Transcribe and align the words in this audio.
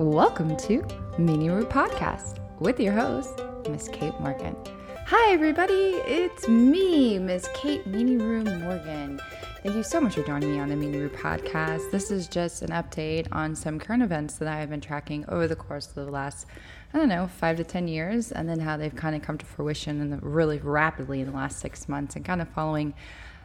Welcome 0.00 0.56
to 0.56 0.82
Meanie 1.18 1.54
Roo 1.54 1.64
Podcast 1.64 2.40
with 2.58 2.80
your 2.80 2.92
host, 2.92 3.40
Miss 3.70 3.86
Kate 3.86 4.18
Morgan. 4.18 4.56
Hi, 5.06 5.32
everybody. 5.32 5.72
It's 5.72 6.48
me, 6.48 7.16
Miss 7.20 7.48
Kate 7.54 7.88
Meanie 7.88 8.18
Roo 8.18 8.42
Morgan. 8.42 9.20
Thank 9.62 9.76
you 9.76 9.84
so 9.84 10.00
much 10.00 10.16
for 10.16 10.24
joining 10.24 10.50
me 10.50 10.58
on 10.58 10.68
the 10.68 10.74
Meanie 10.74 10.98
Roo 10.98 11.10
Podcast. 11.10 11.92
This 11.92 12.10
is 12.10 12.26
just 12.26 12.62
an 12.62 12.70
update 12.70 13.28
on 13.30 13.54
some 13.54 13.78
current 13.78 14.02
events 14.02 14.34
that 14.38 14.48
I 14.48 14.58
have 14.58 14.68
been 14.68 14.80
tracking 14.80 15.24
over 15.28 15.46
the 15.46 15.54
course 15.54 15.86
of 15.86 15.94
the 15.94 16.10
last, 16.10 16.48
I 16.92 16.98
don't 16.98 17.08
know, 17.08 17.28
five 17.28 17.56
to 17.58 17.64
10 17.64 17.86
years, 17.86 18.32
and 18.32 18.48
then 18.48 18.58
how 18.58 18.76
they've 18.76 18.92
kind 18.92 19.14
of 19.14 19.22
come 19.22 19.38
to 19.38 19.46
fruition 19.46 20.10
the, 20.10 20.16
really 20.16 20.58
rapidly 20.58 21.20
in 21.20 21.26
the 21.26 21.36
last 21.36 21.60
six 21.60 21.88
months, 21.88 22.16
and 22.16 22.24
kind 22.24 22.42
of 22.42 22.48
following 22.48 22.94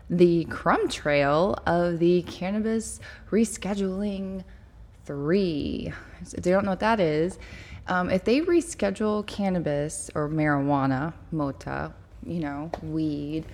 the 0.10 0.46
crumb 0.46 0.90
trail 0.90 1.62
of 1.68 2.00
the 2.00 2.24
cannabis 2.24 3.00
rescheduling 3.30 4.44
three. 5.10 5.92
If 6.22 6.44
they 6.44 6.52
don't 6.52 6.66
know 6.66 6.70
what 6.70 6.82
that 6.82 7.00
is, 7.00 7.40
um, 7.88 8.12
if 8.12 8.24
they 8.26 8.42
reschedule 8.42 9.26
cannabis 9.26 10.12
or 10.14 10.30
marijuana, 10.30 11.14
mota, 11.32 11.92
you 12.24 12.40
know, 12.40 12.70
weed, 12.84 13.48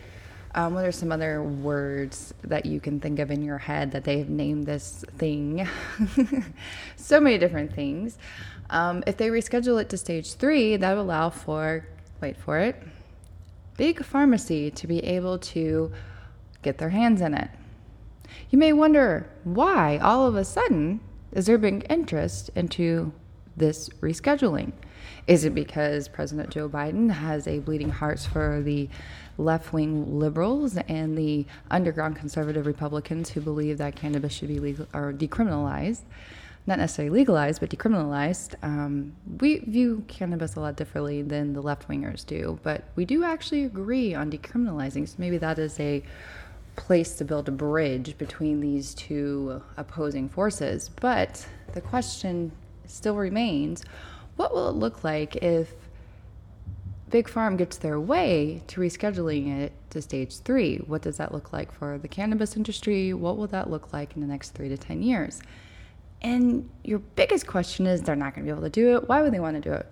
um, 0.54 0.74
what 0.74 0.84
are 0.84 0.92
some 0.92 1.14
other 1.14 1.42
words 1.42 2.34
that 2.44 2.66
you 2.66 2.82
can 2.82 3.00
think 3.00 3.20
of 3.20 3.32
in 3.32 3.42
your 3.42 3.58
head 3.58 3.94
that 3.94 4.04
they've 4.04 4.28
named 4.28 4.66
this 4.66 5.06
thing? 5.18 5.66
so 6.98 7.22
many 7.22 7.38
different 7.38 7.74
things. 7.74 8.18
Um, 8.70 9.02
if 9.08 9.16
they 9.16 9.30
reschedule 9.30 9.80
it 9.80 9.88
to 9.92 9.98
stage 9.98 10.34
three, 10.34 10.76
that 10.76 10.94
will 10.94 11.04
allow 11.04 11.30
for, 11.30 11.88
wait 12.20 12.36
for 12.36 12.60
it, 12.60 12.84
big 13.78 14.04
pharmacy 14.04 14.72
to 14.72 14.88
be 14.88 15.02
able 15.06 15.40
to 15.40 15.94
get 16.64 16.80
their 16.80 16.90
hands 16.90 17.22
in 17.22 17.34
it. 17.34 17.50
You 18.50 18.58
may 18.58 18.74
wonder 18.74 19.30
why 19.46 20.00
all 20.00 20.28
of 20.28 20.36
a 20.36 20.44
sudden 20.44 21.00
is 21.36 21.46
there 21.46 21.58
big 21.58 21.86
interest 21.90 22.50
into 22.56 23.12
this 23.58 23.90
rescheduling? 24.02 24.72
Is 25.28 25.44
it 25.44 25.54
because 25.54 26.08
President 26.08 26.50
Joe 26.50 26.70
Biden 26.70 27.12
has 27.12 27.48
a 27.48 27.60
bleeding 27.60 27.90
heart 27.90 28.20
for 28.20 28.62
the 28.62 28.90
left 29.38 29.74
wing 29.74 30.18
liberals 30.18 30.78
and 30.78 31.18
the 31.18 31.46
underground 31.70 32.16
conservative 32.16 32.66
Republicans 32.66 33.30
who 33.30 33.42
believe 33.42 33.78
that 33.80 33.96
cannabis 33.96 34.34
should 34.34 34.48
be 34.48 34.60
legal 34.60 34.88
or 34.94 35.12
decriminalized? 35.12 36.02
Not 36.68 36.80
necessarily 36.80 37.20
legalized, 37.20 37.60
but 37.60 37.70
decriminalized. 37.70 38.56
Um, 38.64 39.14
we 39.40 39.60
view 39.60 40.04
cannabis 40.08 40.56
a 40.56 40.62
lot 40.62 40.78
differently 40.78 41.22
than 41.22 41.54
the 41.54 41.62
left 41.62 41.88
wingers 41.88 42.26
do, 42.26 42.60
but 42.64 42.86
we 42.96 43.06
do 43.06 43.24
actually 43.24 43.66
agree 43.66 44.16
on 44.16 44.32
decriminalizing. 44.32 45.08
So 45.08 45.16
maybe 45.18 45.38
that 45.38 45.60
is 45.60 45.80
a 45.80 46.02
place 46.76 47.16
to 47.16 47.26
build 47.26 47.48
a 47.48 47.52
bridge 47.52 48.18
between 48.18 48.60
these 48.60 48.94
two 48.94 49.62
opposing 49.78 50.30
forces. 50.30 50.90
But 50.90 51.46
the 51.74 51.82
question 51.82 52.52
still 52.86 53.16
remains 53.16 53.84
what 54.36 54.54
will 54.54 54.70
it 54.70 54.76
look 54.76 55.04
like 55.04 55.38
if 55.38 55.74
Big 57.10 57.30
Farm 57.30 57.56
gets 57.56 57.78
their 57.78 58.00
way 58.00 58.62
to 58.68 58.82
rescheduling 58.82 59.62
it 59.62 59.72
to 59.92 60.02
stage 60.02 60.40
three? 60.40 60.78
What 60.78 61.02
does 61.02 61.18
that 61.18 61.32
look 61.32 61.54
like 61.54 61.72
for 61.72 61.98
the 61.98 62.08
cannabis 62.08 62.58
industry? 62.58 63.14
What 63.14 63.38
will 63.38 63.48
that 63.48 63.70
look 63.70 63.94
like 63.94 64.16
in 64.16 64.22
the 64.22 64.28
next 64.28 64.50
three 64.50 64.70
to 64.70 64.78
10 64.78 65.02
years? 65.02 65.42
And 66.22 66.70
your 66.84 67.00
biggest 67.00 67.48
question 67.48 67.86
is 67.86 68.02
they're 68.02 68.16
not 68.16 68.34
going 68.34 68.46
to 68.46 68.52
be 68.52 68.58
able 68.58 68.64
to 68.64 68.70
do 68.70 68.96
it. 68.96 69.08
Why 69.08 69.22
would 69.22 69.34
they 69.34 69.40
want 69.40 69.56
to 69.56 69.62
do 69.62 69.74
it? 69.74 69.86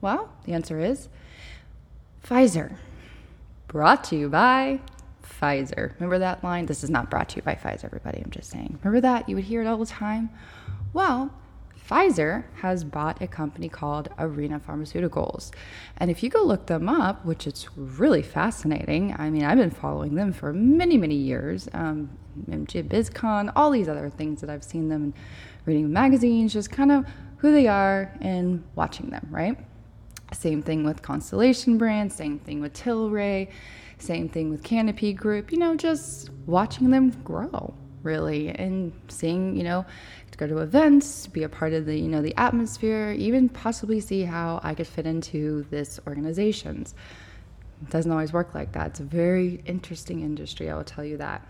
Well, 0.00 0.32
the 0.44 0.52
answer 0.54 0.80
is 0.80 1.08
Pfizer. 2.24 2.76
Brought 3.68 4.04
to 4.04 4.16
you 4.16 4.28
by 4.28 4.80
Pfizer. 5.24 5.94
Remember 5.94 6.18
that 6.18 6.44
line? 6.44 6.66
This 6.66 6.84
is 6.84 6.90
not 6.90 7.10
brought 7.10 7.30
to 7.30 7.36
you 7.36 7.42
by 7.42 7.54
Pfizer, 7.54 7.84
everybody. 7.84 8.20
I'm 8.24 8.30
just 8.30 8.50
saying. 8.50 8.78
Remember 8.82 9.00
that? 9.00 9.28
You 9.28 9.36
would 9.36 9.44
hear 9.44 9.62
it 9.62 9.66
all 9.66 9.78
the 9.78 9.86
time. 9.86 10.30
Well, 10.92 11.32
Pfizer 11.88 12.44
has 12.56 12.82
bought 12.82 13.20
a 13.20 13.26
company 13.26 13.68
called 13.68 14.08
Arena 14.18 14.58
Pharmaceuticals. 14.58 15.50
And 15.98 16.10
if 16.10 16.22
you 16.22 16.30
go 16.30 16.42
look 16.42 16.66
them 16.66 16.88
up, 16.88 17.24
which 17.24 17.46
it's 17.46 17.68
really 17.76 18.22
fascinating, 18.22 19.14
I 19.18 19.28
mean, 19.28 19.44
I've 19.44 19.58
been 19.58 19.70
following 19.70 20.14
them 20.14 20.32
for 20.32 20.52
many, 20.52 20.96
many 20.96 21.16
years. 21.16 21.68
Um, 21.74 22.10
MJ 22.48 22.82
BizCon, 22.82 23.52
all 23.54 23.70
these 23.70 23.88
other 23.88 24.08
things 24.08 24.40
that 24.40 24.48
I've 24.48 24.64
seen 24.64 24.88
them 24.88 25.12
reading 25.66 25.92
magazines, 25.92 26.52
just 26.52 26.70
kind 26.70 26.90
of 26.90 27.06
who 27.36 27.52
they 27.52 27.66
are 27.66 28.16
and 28.20 28.64
watching 28.74 29.10
them, 29.10 29.28
right? 29.30 29.58
Same 30.32 30.62
thing 30.62 30.84
with 30.84 31.02
Constellation 31.02 31.76
Brands, 31.76 32.14
same 32.14 32.38
thing 32.38 32.60
with 32.60 32.72
Tilray, 32.72 33.50
same 34.04 34.28
thing 34.28 34.50
with 34.50 34.62
Canopy 34.62 35.12
Growth, 35.12 35.50
you 35.50 35.58
know, 35.58 35.74
just 35.74 36.30
watching 36.46 36.90
them 36.90 37.10
grow 37.22 37.74
really 38.02 38.50
and 38.50 38.92
seeing, 39.08 39.56
you 39.56 39.64
know, 39.64 39.84
to 40.30 40.38
go 40.38 40.46
to 40.46 40.58
events, 40.58 41.26
be 41.26 41.42
a 41.42 41.48
part 41.48 41.72
of 41.72 41.86
the, 41.86 41.98
you 41.98 42.08
know, 42.08 42.20
the 42.20 42.36
atmosphere, 42.36 43.14
even 43.16 43.48
possibly 43.48 44.00
see 44.00 44.22
how 44.22 44.60
I 44.62 44.74
could 44.74 44.86
fit 44.86 45.06
into 45.06 45.66
this 45.70 45.98
organizations. 46.06 46.94
It 47.82 47.90
doesn't 47.90 48.10
always 48.10 48.32
work 48.32 48.54
like 48.54 48.72
that. 48.72 48.88
It's 48.88 49.00
a 49.00 49.04
very 49.04 49.62
interesting 49.64 50.20
industry, 50.20 50.70
I 50.70 50.74
will 50.74 50.84
tell 50.84 51.04
you 51.04 51.16
that. 51.16 51.46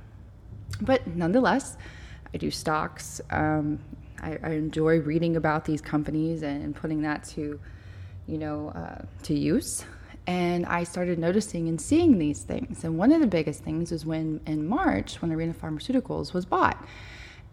But 0.81 1.06
nonetheless, 1.06 1.76
I 2.32 2.37
do 2.37 2.50
stocks. 2.50 3.20
Um, 3.31 3.78
I, 4.22 4.38
I, 4.43 4.50
enjoy 4.50 5.00
reading 5.00 5.37
about 5.37 5.64
these 5.64 5.81
companies 5.81 6.43
and, 6.43 6.75
putting 6.75 7.03
that 7.03 7.25
to, 7.34 7.60
you 8.26 8.38
know, 8.38 8.70
uh, 8.70 9.04
to 9.25 9.34
use. 9.34 9.84
And 10.27 10.65
I 10.67 10.85
started 10.85 11.19
noticing 11.19 11.69
and 11.69 11.81
seeing 11.81 12.19
these 12.19 12.43
things. 12.43 12.85
And 12.85 12.97
one 12.97 13.12
of 13.12 13.21
the 13.21 13.27
biggest 13.27 13.62
things 13.62 13.91
was 13.91 14.07
when 14.07 14.41
in 14.47 14.67
March, 14.67 15.21
when 15.21 15.33
Arena 15.33 15.53
Pharmaceuticals 15.53 16.33
was 16.33 16.47
bought. 16.47 16.83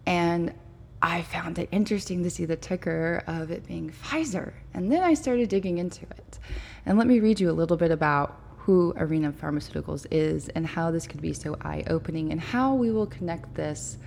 And 0.06 0.54
I 1.02 1.24
found 1.24 1.58
it 1.60 1.68
interesting 1.72 2.24
to 2.24 2.30
see 2.30 2.46
the 2.46 2.56
ticker 2.56 3.24
of 3.28 3.52
it 3.52 3.68
being 3.68 3.92
Pfizer. 3.92 4.54
And 4.74 4.92
then 4.92 5.04
I 5.04 5.16
started 5.16 5.50
digging 5.50 5.80
into 5.80 6.04
it. 6.04 6.40
And 6.86 6.98
let 6.98 7.08
me 7.08 7.20
read 7.20 7.40
you 7.40 7.50
a 7.50 7.54
little 7.54 7.78
bit 7.78 7.92
about 7.92 8.40
who 8.58 8.94
Arena 8.96 9.32
Pharmaceuticals 9.32 10.06
is 10.12 10.48
and 10.50 10.66
how 10.66 10.92
this 10.92 11.08
could 11.08 11.22
be 11.22 11.34
so 11.34 11.58
eye 11.62 11.84
opening 11.88 12.32
and 12.32 12.40
how 12.40 12.76
we 12.76 12.92
will 12.92 13.08
connect 13.08 13.56
this 13.56 13.98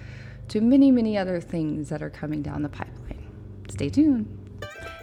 to 0.48 0.60
many, 0.60 0.92
many 0.92 1.18
other 1.18 1.40
things 1.40 1.88
that 1.88 2.02
are 2.02 2.10
coming 2.10 2.42
down 2.42 2.62
the 2.62 2.68
pipeline. 2.68 3.26
Stay 3.68 3.88
tuned. 3.88 4.43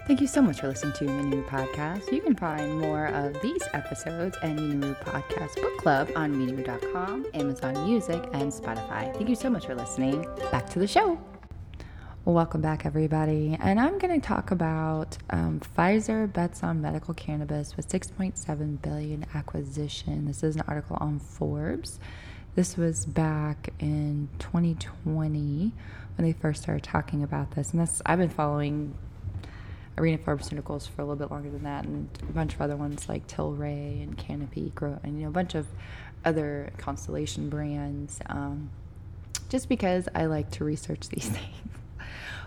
Thank 0.07 0.19
you 0.19 0.28
so 0.28 0.41
much 0.41 0.59
for 0.59 0.67
listening 0.67 0.94
to 0.94 1.06
Meanie 1.06 1.35
Roo 1.35 1.44
Podcast. 1.44 2.12
You 2.12 2.22
can 2.22 2.35
find 2.35 2.79
more 2.79 3.06
of 3.07 3.39
these 3.41 3.62
episodes 3.73 4.35
and 4.41 4.57
Meanie 4.59 4.84
Roo 4.84 4.95
Podcast 4.95 5.56
Book 5.62 5.78
Club 5.78 6.09
on 6.16 6.34
meanieroo.com, 6.34 7.28
Amazon 7.35 7.85
Music, 7.88 8.22
and 8.34 8.51
Spotify. 8.51 9.13
Thank 9.13 9.29
you 9.29 9.35
so 9.35 9.50
much 9.50 9.67
for 9.67 9.75
listening. 9.75 10.25
Back 10.51 10.67
to 10.72 10.79
the 10.79 10.88
show. 10.88 11.19
Welcome 12.25 12.62
back, 12.62 12.85
everybody. 12.85 13.56
And 13.62 13.79
I'm 13.79 14.00
going 14.00 14.19
to 14.19 14.28
talk 14.28 14.50
about 14.50 15.19
um, 15.29 15.62
Pfizer 15.78 16.31
bets 16.31 16.63
on 16.63 16.81
medical 16.81 17.13
cannabis 17.13 17.78
with 17.78 17.88
6.7 17.88 18.81
billion 18.81 19.25
acquisition. 19.35 20.25
This 20.25 20.41
is 20.44 20.56
an 20.56 20.63
article 20.68 20.97
on 21.00 21.19
Forbes. 21.19 22.00
This 22.56 22.75
was 22.75 23.06
back 23.06 23.69
in 23.79 24.29
2020 24.39 25.72
when 26.18 26.25
they 26.28 26.33
first 26.33 26.63
started 26.63 26.83
talking 26.83 27.23
about 27.23 27.51
this. 27.51 27.72
And 27.72 27.88
I've 28.06 28.19
been 28.19 28.29
following 28.29 28.95
Arena 29.97 30.18
Pharmaceuticals 30.18 30.90
for 30.90 31.02
a 31.02 31.06
little 31.06 31.18
bit 31.18 31.31
longer 31.31 31.50
than 31.50 31.63
that, 31.63 31.85
and 31.85 32.09
a 32.22 32.31
bunch 32.31 32.53
of 32.53 32.62
other 32.62 32.75
ones 32.75 33.09
like 33.09 33.28
Tilray 33.28 34.02
and 34.02 34.18
Canopy, 34.18 34.72
Grow, 34.74 35.00
and 35.03 35.18
you 35.18 35.24
know 35.24 35.29
a 35.29 35.34
bunch 35.34 35.56
of 35.56 35.68
other 36.24 36.72
Constellation 36.78 37.50
brands. 37.50 38.19
Um, 38.28 38.69
just 39.50 39.68
because 39.68 40.07
I 40.16 40.25
like 40.25 40.50
to 40.51 40.63
research 40.63 41.09
these 41.09 41.28
things. 41.30 41.56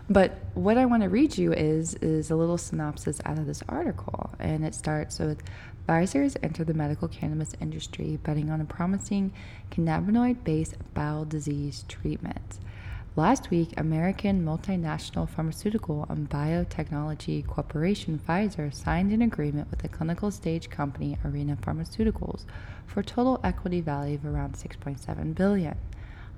But 0.09 0.39
what 0.53 0.77
I 0.77 0.85
want 0.85 1.03
to 1.03 1.09
read 1.09 1.39
you 1.39 1.53
is 1.53 1.95
is 1.95 2.31
a 2.31 2.37
little 2.37 2.59
synopsis 2.59 3.21
out 3.25 3.39
of 3.39 3.47
this 3.47 3.63
article, 3.69 4.31
and 4.39 4.65
it 4.65 4.75
starts 4.75 5.19
with 5.19 5.43
Pfizer's 5.89 6.37
entered 6.43 6.67
the 6.67 6.75
medical 6.75 7.09
cannabis 7.09 7.55
industry, 7.61 8.19
betting 8.23 8.51
on 8.51 8.61
a 8.61 8.65
promising 8.65 9.33
cannabinoid-based 9.71 10.77
bowel 10.95 11.25
disease 11.25 11.85
treatment. 11.89 12.59
Last 13.17 13.49
week, 13.49 13.75
American 13.77 14.45
multinational 14.45 15.29
pharmaceutical 15.29 16.05
and 16.09 16.29
biotechnology 16.29 17.47
corporation 17.47 18.19
Pfizer 18.19 18.75
signed 18.75 19.13
an 19.13 19.23
agreement 19.23 19.71
with 19.71 19.83
the 19.83 19.89
clinical 19.89 20.33
stage 20.33 20.69
company 20.69 21.17
Arena 21.25 21.57
Pharmaceuticals 21.57 22.45
for 22.89 23.05
total 23.05 23.39
equity 23.45 23.81
value 23.81 24.17
of 24.17 24.27
around 24.27 24.55
6.7 24.55 25.33
billion. 25.33 25.77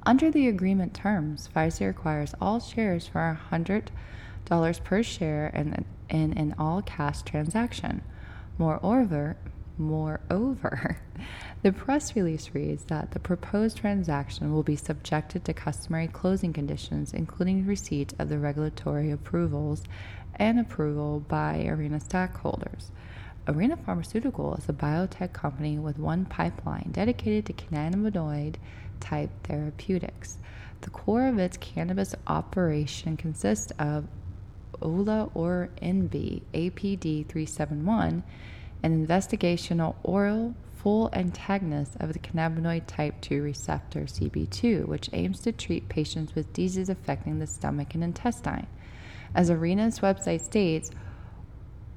Under 0.04 0.30
the 0.30 0.48
agreement 0.48 0.92
terms, 0.92 1.48
Pfizer 1.48 1.88
acquires 1.88 2.34
all 2.42 2.60
shares 2.60 3.06
for 3.06 3.40
$100 3.50 4.84
per 4.84 5.02
share 5.02 5.46
in, 5.46 5.86
an 6.10 6.54
all-cash 6.58 7.22
transaction. 7.22 8.02
Moreover, 8.58 9.38
moreover, 9.78 10.98
the 11.62 11.72
press 11.72 12.14
release 12.16 12.50
reads 12.52 12.84
that 12.84 13.10
the 13.10 13.18
proposed 13.18 13.78
transaction 13.78 14.52
will 14.52 14.62
be 14.62 14.76
subjected 14.76 15.44
to 15.44 15.52
customary 15.52 16.08
closing 16.08 16.52
conditions, 16.52 17.12
including 17.12 17.66
receipt 17.66 18.14
of 18.18 18.28
the 18.28 18.38
regulatory 18.38 19.10
approvals 19.10 19.82
and 20.36 20.60
approval 20.60 21.20
by 21.20 21.64
Arena 21.66 22.00
stockholders. 22.00 22.90
Arena 23.48 23.76
Pharmaceutical 23.76 24.54
is 24.56 24.68
a 24.68 24.72
biotech 24.72 25.32
company 25.32 25.78
with 25.78 25.98
one 25.98 26.24
pipeline 26.24 26.90
dedicated 26.92 27.46
to 27.46 27.52
cannabinoid 27.52 28.56
type 28.98 29.30
therapeutics. 29.44 30.38
The 30.80 30.90
core 30.90 31.26
of 31.26 31.38
its 31.38 31.56
cannabis 31.56 32.14
operation 32.26 33.16
consists 33.16 33.72
of 33.78 34.08
OLA 34.82 35.30
or 35.34 35.70
NB 35.80 36.42
APD 36.52 37.26
371, 37.26 38.22
an 38.86 39.04
investigational 39.04 39.96
oral 40.04 40.54
full 40.76 41.10
antagonist 41.12 41.96
of 41.98 42.12
the 42.12 42.18
cannabinoid 42.20 42.86
type 42.86 43.20
2 43.20 43.42
receptor 43.42 44.02
CB2, 44.02 44.86
which 44.86 45.10
aims 45.12 45.40
to 45.40 45.50
treat 45.50 45.88
patients 45.88 46.36
with 46.36 46.52
diseases 46.52 46.88
affecting 46.88 47.40
the 47.40 47.48
stomach 47.48 47.94
and 47.94 48.04
intestine. 48.04 48.68
As 49.34 49.50
Arena's 49.50 49.98
website 49.98 50.40
states, 50.40 50.92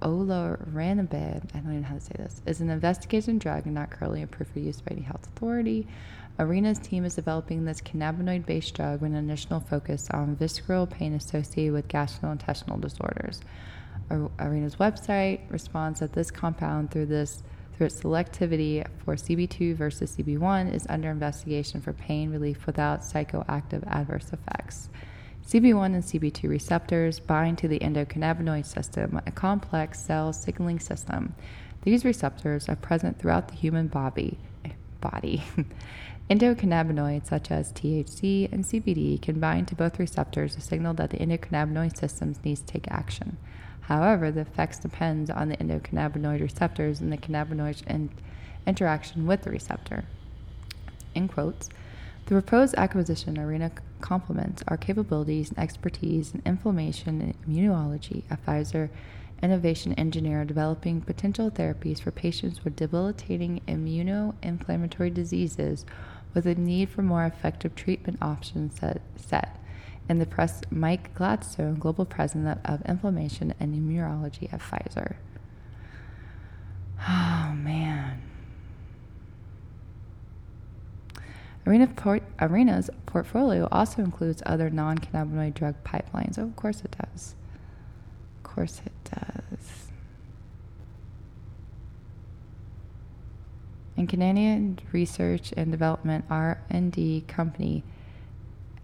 Olaranabib, 0.02 1.44
I 1.54 1.60
don't 1.60 1.74
even 1.74 1.82
know 1.82 1.88
how 1.88 1.94
to 1.94 2.02
say 2.02 2.16
this, 2.18 2.42
is 2.48 2.60
an 2.60 2.72
investigation 2.72 3.38
drug 3.38 3.68
and 3.68 3.76
not 3.76 3.92
currently 3.92 4.24
approved 4.24 4.54
for 4.54 4.60
use 4.60 4.82
by 4.82 4.96
any 4.96 5.04
health 5.04 5.28
authority. 5.28 5.88
Arena's 6.40 6.80
team 6.80 7.06
is 7.06 7.14
developing 7.14 7.66
this 7.66 7.82
cannabinoid 7.82 8.48
based 8.48 8.74
drug 8.74 9.02
with 9.02 9.12
an 9.12 9.18
initial 9.18 9.60
focus 9.60 10.10
on 10.10 10.36
visceral 10.38 10.88
pain 10.88 11.14
associated 11.14 11.74
with 11.74 11.88
gastrointestinal 11.88 12.82
disorders. 12.82 13.42
Arena's 14.12 14.78
website 14.78 15.42
responds 15.50 16.00
that 16.00 16.14
this 16.14 16.32
compound, 16.32 16.92
through 16.92 17.08
this 17.08 17.44
through 17.76 17.86
its 17.86 18.02
selectivity 18.02 18.86
for 19.06 19.16
CB2 19.16 19.74
versus 19.74 20.18
CB1, 20.18 20.74
is 20.74 20.86
under 20.90 21.10
investigation 21.10 21.80
for 21.80 21.94
pain 21.94 22.30
relief 22.30 22.66
without 22.66 23.00
psychoactive 23.00 23.88
adverse 23.88 24.34
effects. 24.34 24.90
CB1 25.48 25.86
and 25.96 26.04
CB2 26.04 26.50
receptors 26.50 27.20
bind 27.20 27.58
to 27.58 27.70
the 27.70 27.80
endocannabinoid 27.80 28.66
system, 28.66 29.22
a 29.26 29.32
complex 29.32 30.00
cell 30.00 30.34
signaling 30.34 30.80
system. 30.80 31.34
These 31.84 32.04
receptors 32.04 32.68
are 32.68 32.76
present 32.76 33.18
throughout 33.18 33.48
the 33.48 33.56
human 33.56 33.88
body. 33.88 34.38
Eh, 34.66 34.72
body. 35.00 35.44
Endocannabinoids 36.30 37.28
such 37.28 37.50
as 37.50 37.72
THC 37.72 38.52
and 38.52 38.64
CBD 38.64 39.20
can 39.20 39.40
bind 39.40 39.68
to 39.70 39.76
both 39.76 39.98
receptors 39.98 40.56
to 40.56 40.62
signal 40.62 40.94
that 40.96 41.10
the 41.10 41.18
endocannabinoid 41.18 41.98
system 41.98 42.36
needs 42.44 42.60
to 42.60 42.68
take 42.68 42.88
action. 42.92 43.38
However, 43.90 44.30
the 44.30 44.42
effects 44.42 44.78
depend 44.78 45.32
on 45.32 45.50
the 45.50 45.58
endocannabinoid 45.58 46.42
receptors 46.42 47.02
and 47.02 47.12
the 47.12 47.18
cannabinoid 47.18 47.86
in- 47.88 48.12
interaction 48.68 49.26
with 49.26 49.42
the 49.42 49.50
receptor. 49.50 50.06
In 51.16 51.28
quotes, 51.28 51.70
the 52.28 52.36
proposed 52.36 52.76
acquisition 52.78 53.40
arena 53.40 53.72
complements 54.00 54.64
our 54.68 54.78
capabilities 54.78 55.50
and 55.50 55.58
expertise 55.58 56.36
in 56.36 56.44
inflammation 56.46 57.20
and 57.20 57.48
immunology 57.48 58.22
at 58.30 58.46
Pfizer 58.46 58.90
Innovation 59.42 59.94
Engineer 59.94 60.46
developing 60.46 61.02
potential 61.02 61.50
therapies 61.50 62.00
for 62.00 62.12
patients 62.12 62.64
with 62.64 62.76
debilitating 62.76 63.60
immunoinflammatory 63.68 65.12
diseases 65.12 65.84
with 66.36 66.46
a 66.46 66.54
need 66.54 66.90
for 66.90 67.02
more 67.02 67.26
effective 67.26 67.74
treatment 67.74 68.20
options 68.22 68.80
set, 68.80 69.02
set 69.16 69.60
in 70.10 70.18
the 70.18 70.26
press 70.26 70.62
Mike 70.72 71.14
Gladstone, 71.14 71.76
Global 71.76 72.04
President 72.04 72.60
of 72.66 72.82
Inflammation 72.82 73.54
and 73.60 73.76
Immunology 73.76 74.52
at 74.52 74.60
Pfizer. 74.60 75.16
Oh 77.08 77.54
man. 77.56 78.22
Arena 81.66 81.86
port- 81.88 82.24
Arena's 82.42 82.90
portfolio 83.06 83.68
also 83.72 84.02
includes 84.02 84.42
other 84.46 84.72
non 84.72 84.98
cannabinoid 84.98 85.54
drug 85.54 85.76
pipelines. 85.84 86.40
Oh, 86.40 86.44
of 86.44 86.56
course 86.56 86.82
it 86.82 86.96
does. 87.00 87.36
Of 88.38 88.44
course 88.44 88.82
it 88.84 88.92
does. 89.04 89.92
In 93.96 94.08
Canadian 94.08 94.80
research 94.92 95.54
and 95.56 95.72
development 95.72 96.26
R&D 96.30 97.26
company 97.28 97.84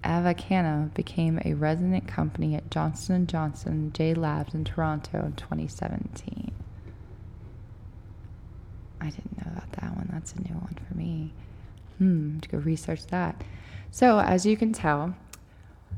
Avicanna 0.05 0.91
became 0.93 1.39
a 1.43 1.53
resident 1.53 2.07
company 2.07 2.55
at 2.55 2.69
Johnson 2.69 3.25
& 3.25 3.27
Johnson 3.27 3.91
J 3.93 4.13
Labs 4.13 4.53
in 4.53 4.63
Toronto 4.63 5.25
in 5.25 5.33
2017. 5.33 6.51
I 9.01 9.09
didn't 9.09 9.37
know 9.37 9.51
about 9.51 9.71
that 9.73 9.95
one. 9.95 10.09
That's 10.11 10.33
a 10.33 10.41
new 10.41 10.55
one 10.55 10.77
for 10.87 10.95
me 10.95 11.33
hmm, 11.97 12.39
to 12.39 12.49
go 12.49 12.57
research 12.59 13.05
that. 13.07 13.43
So, 13.91 14.19
as 14.19 14.45
you 14.45 14.57
can 14.57 14.73
tell, 14.73 15.15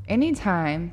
anytime 0.08 0.92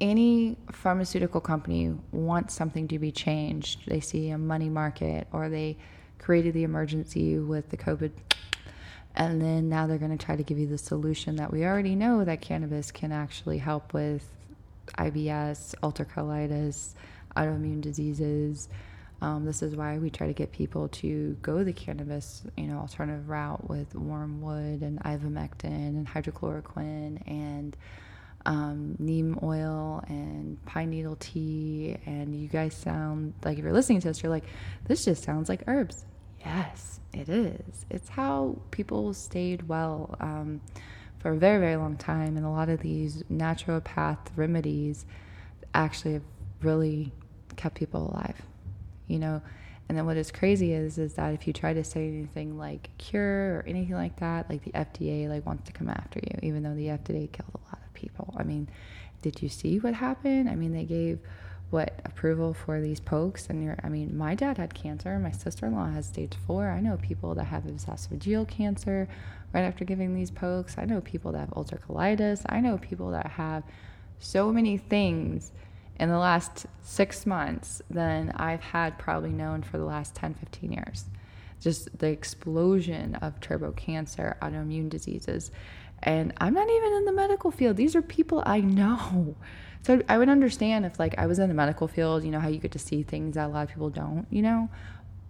any 0.00 0.56
pharmaceutical 0.70 1.40
company 1.40 1.94
wants 2.10 2.54
something 2.54 2.88
to 2.88 2.98
be 2.98 3.12
changed, 3.12 3.88
they 3.88 4.00
see 4.00 4.30
a 4.30 4.38
money 4.38 4.68
market 4.68 5.28
or 5.32 5.48
they 5.48 5.76
created 6.18 6.54
the 6.54 6.64
emergency 6.64 7.38
with 7.38 7.70
the 7.70 7.76
COVID, 7.76 8.10
and 9.14 9.40
then 9.40 9.68
now 9.68 9.86
they're 9.86 9.98
going 9.98 10.16
to 10.16 10.24
try 10.24 10.36
to 10.36 10.42
give 10.42 10.58
you 10.58 10.66
the 10.66 10.78
solution 10.78 11.36
that 11.36 11.52
we 11.52 11.64
already 11.64 11.94
know 11.94 12.24
that 12.24 12.40
cannabis 12.40 12.90
can 12.90 13.12
actually 13.12 13.58
help 13.58 13.92
with 13.92 14.26
IBS, 14.98 15.74
ulcerative 15.82 16.12
colitis, 16.12 16.94
autoimmune 17.36 17.80
diseases. 17.80 18.68
Um, 19.20 19.44
this 19.44 19.62
is 19.62 19.76
why 19.76 19.98
we 19.98 20.10
try 20.10 20.26
to 20.26 20.32
get 20.32 20.50
people 20.50 20.88
to 20.88 21.36
go 21.42 21.62
the 21.62 21.72
cannabis, 21.72 22.42
you 22.56 22.64
know, 22.64 22.78
alternative 22.78 23.28
route 23.28 23.68
with 23.68 23.94
wormwood 23.94 24.82
and 24.82 24.98
ivermectin 25.00 25.64
and 25.64 26.08
hydrochloroquine 26.08 27.22
and 27.26 27.76
um, 28.44 28.96
neem 28.98 29.38
oil 29.42 30.02
and 30.08 30.64
pine 30.66 30.90
needle 30.90 31.16
tea. 31.20 31.96
And 32.06 32.34
you 32.34 32.48
guys 32.48 32.74
sound 32.74 33.34
like 33.44 33.58
if 33.58 33.64
you're 33.64 33.72
listening 33.72 34.00
to 34.00 34.08
this, 34.08 34.22
you're 34.22 34.32
like, 34.32 34.44
this 34.86 35.04
just 35.04 35.22
sounds 35.22 35.48
like 35.48 35.62
herbs. 35.68 36.04
Yes, 36.44 37.00
it 37.12 37.28
is. 37.28 37.86
It's 37.90 38.08
how 38.08 38.58
people 38.70 39.14
stayed 39.14 39.68
well 39.68 40.14
um, 40.20 40.60
for 41.18 41.30
a 41.32 41.36
very, 41.36 41.58
very 41.60 41.76
long 41.76 41.96
time. 41.96 42.36
And 42.36 42.44
a 42.44 42.50
lot 42.50 42.68
of 42.68 42.80
these 42.80 43.22
naturopath 43.30 44.18
remedies 44.36 45.06
actually 45.74 46.14
have 46.14 46.22
really 46.62 47.12
kept 47.56 47.74
people 47.74 48.10
alive 48.12 48.40
you 49.08 49.18
know 49.18 49.42
and 49.88 49.98
then 49.98 50.06
what 50.06 50.16
is 50.16 50.30
crazy 50.30 50.72
is 50.72 50.98
is 50.98 51.14
that 51.14 51.34
if 51.34 51.46
you 51.46 51.52
try 51.52 51.72
to 51.72 51.84
say 51.84 52.08
anything 52.08 52.56
like 52.56 52.88
cure 52.98 53.56
or 53.56 53.64
anything 53.66 53.94
like 53.94 54.18
that 54.20 54.48
like 54.48 54.62
the 54.64 54.70
fda 54.72 55.28
like 55.28 55.44
wants 55.44 55.64
to 55.64 55.72
come 55.72 55.88
after 55.88 56.20
you 56.22 56.38
even 56.42 56.62
though 56.62 56.74
the 56.74 56.86
fda 56.86 57.30
killed 57.32 57.50
a 57.54 57.68
lot 57.68 57.78
of 57.84 57.94
people 57.94 58.34
i 58.38 58.42
mean 58.42 58.68
did 59.22 59.42
you 59.42 59.48
see 59.48 59.78
what 59.78 59.94
happened 59.94 60.48
i 60.48 60.54
mean 60.54 60.72
they 60.72 60.84
gave 60.84 61.18
what 61.72 62.00
approval 62.04 62.52
for 62.52 62.80
these 62.80 63.00
pokes 63.00 63.48
and 63.48 63.64
you're 63.64 63.76
i 63.82 63.88
mean 63.88 64.16
my 64.16 64.34
dad 64.34 64.58
had 64.58 64.74
cancer 64.74 65.18
my 65.18 65.30
sister-in-law 65.30 65.90
has 65.90 66.06
stage 66.06 66.34
four 66.46 66.68
i 66.68 66.80
know 66.80 66.98
people 66.98 67.34
that 67.34 67.44
have 67.44 67.64
esophageal 67.64 68.46
cancer 68.46 69.08
right 69.52 69.62
after 69.62 69.84
giving 69.84 70.14
these 70.14 70.30
pokes 70.30 70.76
i 70.78 70.84
know 70.84 71.00
people 71.00 71.32
that 71.32 71.40
have 71.40 71.52
ulcer 71.56 71.80
colitis 71.88 72.42
i 72.50 72.60
know 72.60 72.76
people 72.78 73.10
that 73.10 73.26
have 73.26 73.62
so 74.18 74.52
many 74.52 74.76
things 74.76 75.52
in 75.98 76.08
the 76.08 76.18
last 76.18 76.66
six 76.82 77.26
months 77.26 77.82
than 77.90 78.32
I've 78.36 78.60
had 78.60 78.98
probably 78.98 79.30
known 79.30 79.62
for 79.62 79.78
the 79.78 79.84
last 79.84 80.14
10, 80.14 80.34
15 80.34 80.72
years. 80.72 81.04
Just 81.60 81.96
the 81.98 82.08
explosion 82.08 83.14
of 83.16 83.40
turbo 83.40 83.72
cancer, 83.72 84.36
autoimmune 84.42 84.88
diseases. 84.88 85.52
And 86.02 86.32
I'm 86.38 86.54
not 86.54 86.68
even 86.68 86.92
in 86.94 87.04
the 87.04 87.12
medical 87.12 87.50
field. 87.50 87.76
These 87.76 87.94
are 87.94 88.02
people 88.02 88.42
I 88.44 88.60
know. 88.60 89.36
So 89.82 90.00
I 90.08 90.18
would 90.18 90.28
understand 90.28 90.86
if, 90.86 90.98
like, 90.98 91.18
I 91.18 91.26
was 91.26 91.38
in 91.38 91.48
the 91.48 91.54
medical 91.54 91.88
field, 91.88 92.24
you 92.24 92.30
know, 92.30 92.40
how 92.40 92.48
you 92.48 92.58
get 92.58 92.72
to 92.72 92.78
see 92.78 93.02
things 93.02 93.34
that 93.34 93.46
a 93.46 93.48
lot 93.48 93.64
of 93.64 93.68
people 93.68 93.90
don't, 93.90 94.26
you 94.30 94.42
know, 94.42 94.68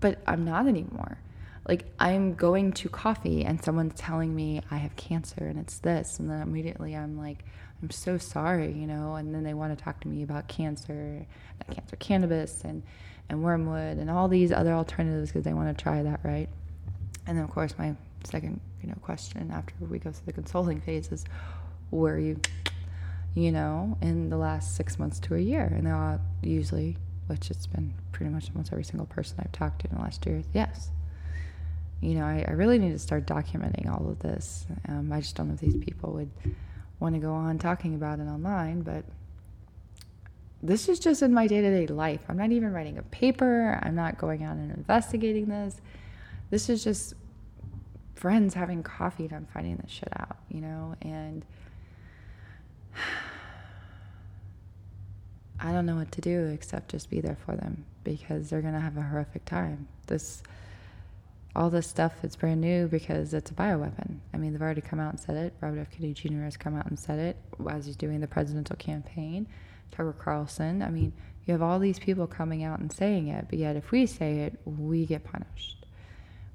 but 0.00 0.18
I'm 0.26 0.44
not 0.44 0.66
anymore. 0.66 1.18
Like, 1.66 1.86
I'm 1.98 2.34
going 2.34 2.72
to 2.72 2.88
coffee 2.88 3.44
and 3.44 3.62
someone's 3.64 3.94
telling 3.94 4.34
me 4.34 4.60
I 4.70 4.76
have 4.76 4.94
cancer 4.96 5.46
and 5.46 5.58
it's 5.58 5.78
this. 5.78 6.18
And 6.18 6.28
then 6.28 6.42
immediately 6.42 6.94
I'm 6.94 7.16
like, 7.16 7.44
I'm 7.82 7.90
so 7.90 8.18
sorry, 8.18 8.72
you 8.72 8.86
know, 8.86 9.14
and 9.14 9.34
then 9.34 9.42
they 9.42 9.54
want 9.54 9.76
to 9.76 9.82
talk 9.82 10.00
to 10.00 10.08
me 10.08 10.22
about 10.22 10.48
cancer, 10.48 11.26
not 11.60 11.74
cancer, 11.74 11.96
cannabis 11.96 12.62
and, 12.62 12.82
and 13.28 13.42
wormwood 13.42 13.98
and 13.98 14.10
all 14.10 14.28
these 14.28 14.52
other 14.52 14.72
alternatives 14.72 15.30
because 15.30 15.44
they 15.44 15.54
want 15.54 15.76
to 15.76 15.82
try 15.82 16.02
that, 16.02 16.20
right? 16.22 16.48
And 17.26 17.38
then, 17.38 17.44
of 17.44 17.50
course, 17.50 17.74
my 17.78 17.94
second, 18.24 18.60
you 18.82 18.88
know, 18.88 18.96
question 19.02 19.50
after 19.52 19.74
we 19.80 19.98
go 19.98 20.10
through 20.10 20.26
the 20.26 20.32
consulting 20.32 20.80
phase 20.80 21.10
is, 21.12 21.24
were 21.90 22.18
you, 22.18 22.40
you 23.34 23.52
know, 23.52 23.96
in 24.00 24.28
the 24.28 24.36
last 24.36 24.76
six 24.76 24.98
months 24.98 25.20
to 25.20 25.34
a 25.34 25.38
year? 25.40 25.64
And 25.64 25.86
they're 25.86 25.94
all 25.94 26.20
usually, 26.42 26.96
which 27.26 27.50
it's 27.50 27.66
been 27.66 27.94
pretty 28.12 28.32
much 28.32 28.50
almost 28.50 28.72
every 28.72 28.84
single 28.84 29.06
person 29.06 29.36
I've 29.40 29.52
talked 29.52 29.82
to 29.82 29.90
in 29.90 29.96
the 29.96 30.02
last 30.02 30.26
year, 30.26 30.42
yes. 30.52 30.90
You 32.00 32.14
know, 32.14 32.24
I, 32.24 32.44
I 32.48 32.52
really 32.52 32.78
need 32.78 32.92
to 32.92 32.98
start 32.98 33.26
documenting 33.26 33.88
all 33.88 34.10
of 34.10 34.18
this. 34.18 34.66
Um, 34.88 35.12
I 35.12 35.20
just 35.20 35.36
don't 35.36 35.48
know 35.48 35.54
if 35.54 35.60
these 35.60 35.76
people 35.76 36.12
would 36.14 36.30
want 36.98 37.14
to 37.14 37.20
go 37.20 37.32
on 37.32 37.58
talking 37.58 37.94
about 37.94 38.18
it 38.18 38.24
online, 38.24 38.82
but 38.82 39.04
this 40.62 40.88
is 40.88 40.98
just 40.98 41.22
in 41.22 41.34
my 41.34 41.46
day 41.46 41.60
to 41.60 41.70
day 41.70 41.92
life. 41.92 42.20
I'm 42.28 42.38
not 42.38 42.52
even 42.52 42.72
writing 42.72 42.98
a 42.98 43.02
paper, 43.02 43.78
I'm 43.82 43.94
not 43.94 44.18
going 44.18 44.44
out 44.44 44.56
and 44.56 44.72
investigating 44.72 45.46
this. 45.46 45.80
This 46.50 46.68
is 46.68 46.84
just 46.84 47.14
friends 48.22 48.54
having 48.54 48.84
coffee 48.84 49.24
and 49.24 49.32
I'm 49.32 49.48
finding 49.52 49.76
this 49.78 49.90
shit 49.90 50.08
out, 50.16 50.36
you 50.48 50.60
know? 50.60 50.94
And 51.02 51.44
I 55.58 55.72
don't 55.72 55.86
know 55.86 55.96
what 55.96 56.12
to 56.12 56.20
do 56.20 56.46
except 56.46 56.92
just 56.92 57.10
be 57.10 57.20
there 57.20 57.36
for 57.44 57.56
them 57.56 57.84
because 58.04 58.48
they're 58.48 58.60
going 58.60 58.74
to 58.74 58.80
have 58.80 58.96
a 58.96 59.02
horrific 59.02 59.44
time. 59.44 59.88
This 60.06 60.44
all 61.56 61.68
this 61.68 61.88
stuff 61.88 62.14
is 62.22 62.36
brand 62.36 62.60
new 62.60 62.86
because 62.86 63.34
it's 63.34 63.50
a 63.50 63.54
bioweapon. 63.54 64.18
I 64.32 64.36
mean, 64.36 64.52
they've 64.52 64.62
already 64.62 64.80
come 64.82 65.00
out 65.00 65.10
and 65.10 65.20
said 65.20 65.36
it. 65.36 65.52
Robert 65.60 65.80
F. 65.80 65.90
Kennedy 65.90 66.14
Jr. 66.14 66.44
has 66.44 66.56
come 66.56 66.76
out 66.76 66.86
and 66.86 66.98
said 66.98 67.18
it 67.18 67.36
as 67.68 67.86
he's 67.86 67.96
doing 67.96 68.20
the 68.20 68.28
presidential 68.28 68.76
campaign. 68.76 69.48
Tucker 69.90 70.14
Carlson. 70.14 70.80
I 70.80 70.90
mean, 70.90 71.12
you 71.44 71.52
have 71.52 71.60
all 71.60 71.80
these 71.80 71.98
people 71.98 72.28
coming 72.28 72.62
out 72.62 72.78
and 72.78 72.90
saying 72.92 73.28
it, 73.28 73.46
but 73.50 73.58
yet 73.58 73.74
if 73.74 73.90
we 73.90 74.06
say 74.06 74.42
it, 74.42 74.60
we 74.64 75.06
get 75.06 75.24
punished. 75.24 75.81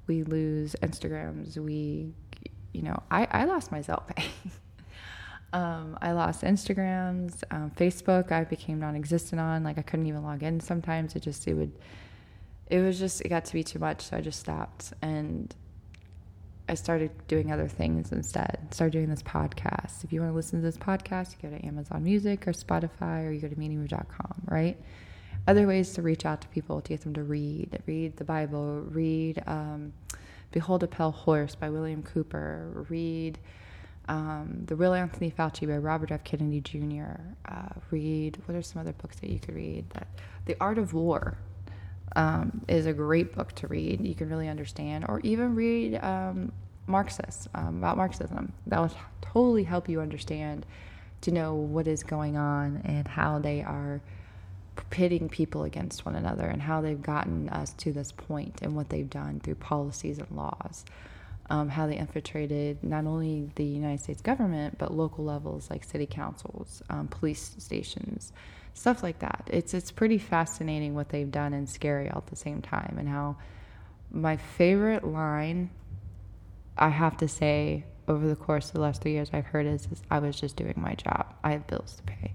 We 0.08 0.24
lose 0.24 0.74
Instagrams. 0.82 1.56
We, 1.56 2.12
you 2.72 2.82
know, 2.82 3.00
I, 3.10 3.28
I 3.30 3.44
lost 3.44 3.70
myself. 3.70 4.10
Um, 5.52 5.98
I 6.02 6.12
lost 6.12 6.42
Instagrams, 6.42 7.42
um, 7.50 7.70
Facebook. 7.70 8.32
I 8.32 8.44
became 8.44 8.80
non-existent 8.80 9.40
on. 9.40 9.64
Like 9.64 9.78
I 9.78 9.82
couldn't 9.82 10.06
even 10.06 10.22
log 10.22 10.42
in. 10.42 10.60
Sometimes 10.60 11.16
it 11.16 11.20
just 11.20 11.46
it 11.48 11.54
would, 11.54 11.72
it 12.66 12.80
was 12.80 12.98
just 12.98 13.22
it 13.22 13.28
got 13.28 13.46
to 13.46 13.52
be 13.54 13.64
too 13.64 13.78
much, 13.78 14.02
so 14.02 14.16
I 14.16 14.20
just 14.20 14.40
stopped 14.40 14.92
and 15.00 15.54
I 16.68 16.74
started 16.74 17.10
doing 17.28 17.50
other 17.50 17.66
things 17.66 18.12
instead. 18.12 18.68
Started 18.72 18.92
doing 18.92 19.08
this 19.08 19.22
podcast. 19.22 20.04
If 20.04 20.12
you 20.12 20.20
want 20.20 20.32
to 20.32 20.36
listen 20.36 20.60
to 20.60 20.64
this 20.64 20.76
podcast, 20.76 21.32
you 21.32 21.48
go 21.48 21.56
to 21.56 21.64
Amazon 21.64 22.04
Music 22.04 22.46
or 22.46 22.52
Spotify 22.52 23.26
or 23.26 23.30
you 23.30 23.40
go 23.40 23.48
to 23.48 23.56
meanieroo.com, 23.56 24.42
right? 24.44 24.76
Other 25.48 25.66
ways 25.66 25.94
to 25.94 26.02
reach 26.02 26.26
out 26.26 26.42
to 26.42 26.48
people 26.48 26.82
to 26.82 26.88
get 26.90 27.00
them 27.00 27.14
to 27.14 27.22
read, 27.22 27.80
read 27.86 28.18
the 28.18 28.24
Bible, 28.24 28.82
read 28.90 29.42
um, 29.46 29.94
Behold 30.52 30.82
a 30.82 30.86
Pale 30.86 31.12
Horse 31.12 31.54
by 31.54 31.70
William 31.70 32.02
Cooper, 32.02 32.84
read 32.90 33.38
um, 34.08 34.64
The 34.66 34.76
Real 34.76 34.92
Anthony 34.92 35.30
Fauci 35.30 35.66
by 35.66 35.78
Robert 35.78 36.10
F. 36.10 36.22
Kennedy 36.22 36.60
Jr., 36.60 37.18
uh, 37.46 37.68
read, 37.90 38.36
what 38.44 38.58
are 38.58 38.60
some 38.60 38.82
other 38.82 38.92
books 38.92 39.20
that 39.20 39.30
you 39.30 39.38
could 39.38 39.54
read? 39.54 39.88
That, 39.94 40.08
the 40.44 40.54
Art 40.60 40.76
of 40.76 40.92
War 40.92 41.38
um, 42.14 42.60
is 42.68 42.84
a 42.84 42.92
great 42.92 43.34
book 43.34 43.54
to 43.54 43.68
read. 43.68 44.06
You 44.06 44.14
can 44.14 44.28
really 44.28 44.48
understand, 44.48 45.06
or 45.08 45.18
even 45.20 45.54
read 45.54 45.94
um, 46.04 46.52
Marxists 46.86 47.48
um, 47.54 47.78
about 47.78 47.96
Marxism. 47.96 48.52
That 48.66 48.80
will 48.80 48.92
totally 49.22 49.64
help 49.64 49.88
you 49.88 50.02
understand 50.02 50.66
to 51.22 51.30
know 51.30 51.54
what 51.54 51.86
is 51.86 52.02
going 52.02 52.36
on 52.36 52.82
and 52.84 53.08
how 53.08 53.38
they 53.38 53.62
are 53.62 54.02
pitting 54.90 55.28
people 55.28 55.64
against 55.64 56.04
one 56.04 56.14
another 56.14 56.46
and 56.46 56.62
how 56.62 56.80
they've 56.80 57.02
gotten 57.02 57.48
us 57.48 57.72
to 57.74 57.92
this 57.92 58.12
point 58.12 58.60
and 58.62 58.74
what 58.74 58.88
they've 58.88 59.08
done 59.08 59.40
through 59.40 59.56
policies 59.56 60.18
and 60.18 60.30
laws. 60.30 60.84
Um, 61.50 61.70
how 61.70 61.86
they 61.86 61.96
infiltrated 61.96 62.84
not 62.84 63.06
only 63.06 63.50
the 63.54 63.64
United 63.64 64.02
States 64.02 64.20
government, 64.20 64.76
but 64.76 64.92
local 64.92 65.24
levels 65.24 65.70
like 65.70 65.82
city 65.82 66.04
councils, 66.04 66.82
um, 66.90 67.08
police 67.08 67.54
stations, 67.56 68.34
stuff 68.74 69.02
like 69.02 69.20
that. 69.20 69.48
It's 69.50 69.72
it's 69.72 69.90
pretty 69.90 70.18
fascinating 70.18 70.94
what 70.94 71.08
they've 71.08 71.30
done 71.30 71.54
and 71.54 71.66
scary 71.66 72.10
all 72.10 72.18
at 72.18 72.26
the 72.26 72.36
same 72.36 72.60
time. 72.60 72.96
And 72.98 73.08
how 73.08 73.36
my 74.10 74.36
favorite 74.36 75.04
line, 75.04 75.70
I 76.76 76.90
have 76.90 77.16
to 77.18 77.28
say, 77.28 77.84
over 78.06 78.26
the 78.26 78.36
course 78.36 78.68
of 78.68 78.72
the 78.74 78.80
last 78.80 79.02
three 79.02 79.12
years, 79.12 79.30
I've 79.32 79.46
heard 79.46 79.66
is, 79.66 79.86
is 79.90 80.02
I 80.10 80.18
was 80.18 80.40
just 80.40 80.56
doing 80.56 80.74
my 80.76 80.94
job. 80.94 81.34
I 81.44 81.52
have 81.52 81.66
bills 81.66 81.96
to 81.96 82.02
pay. 82.04 82.32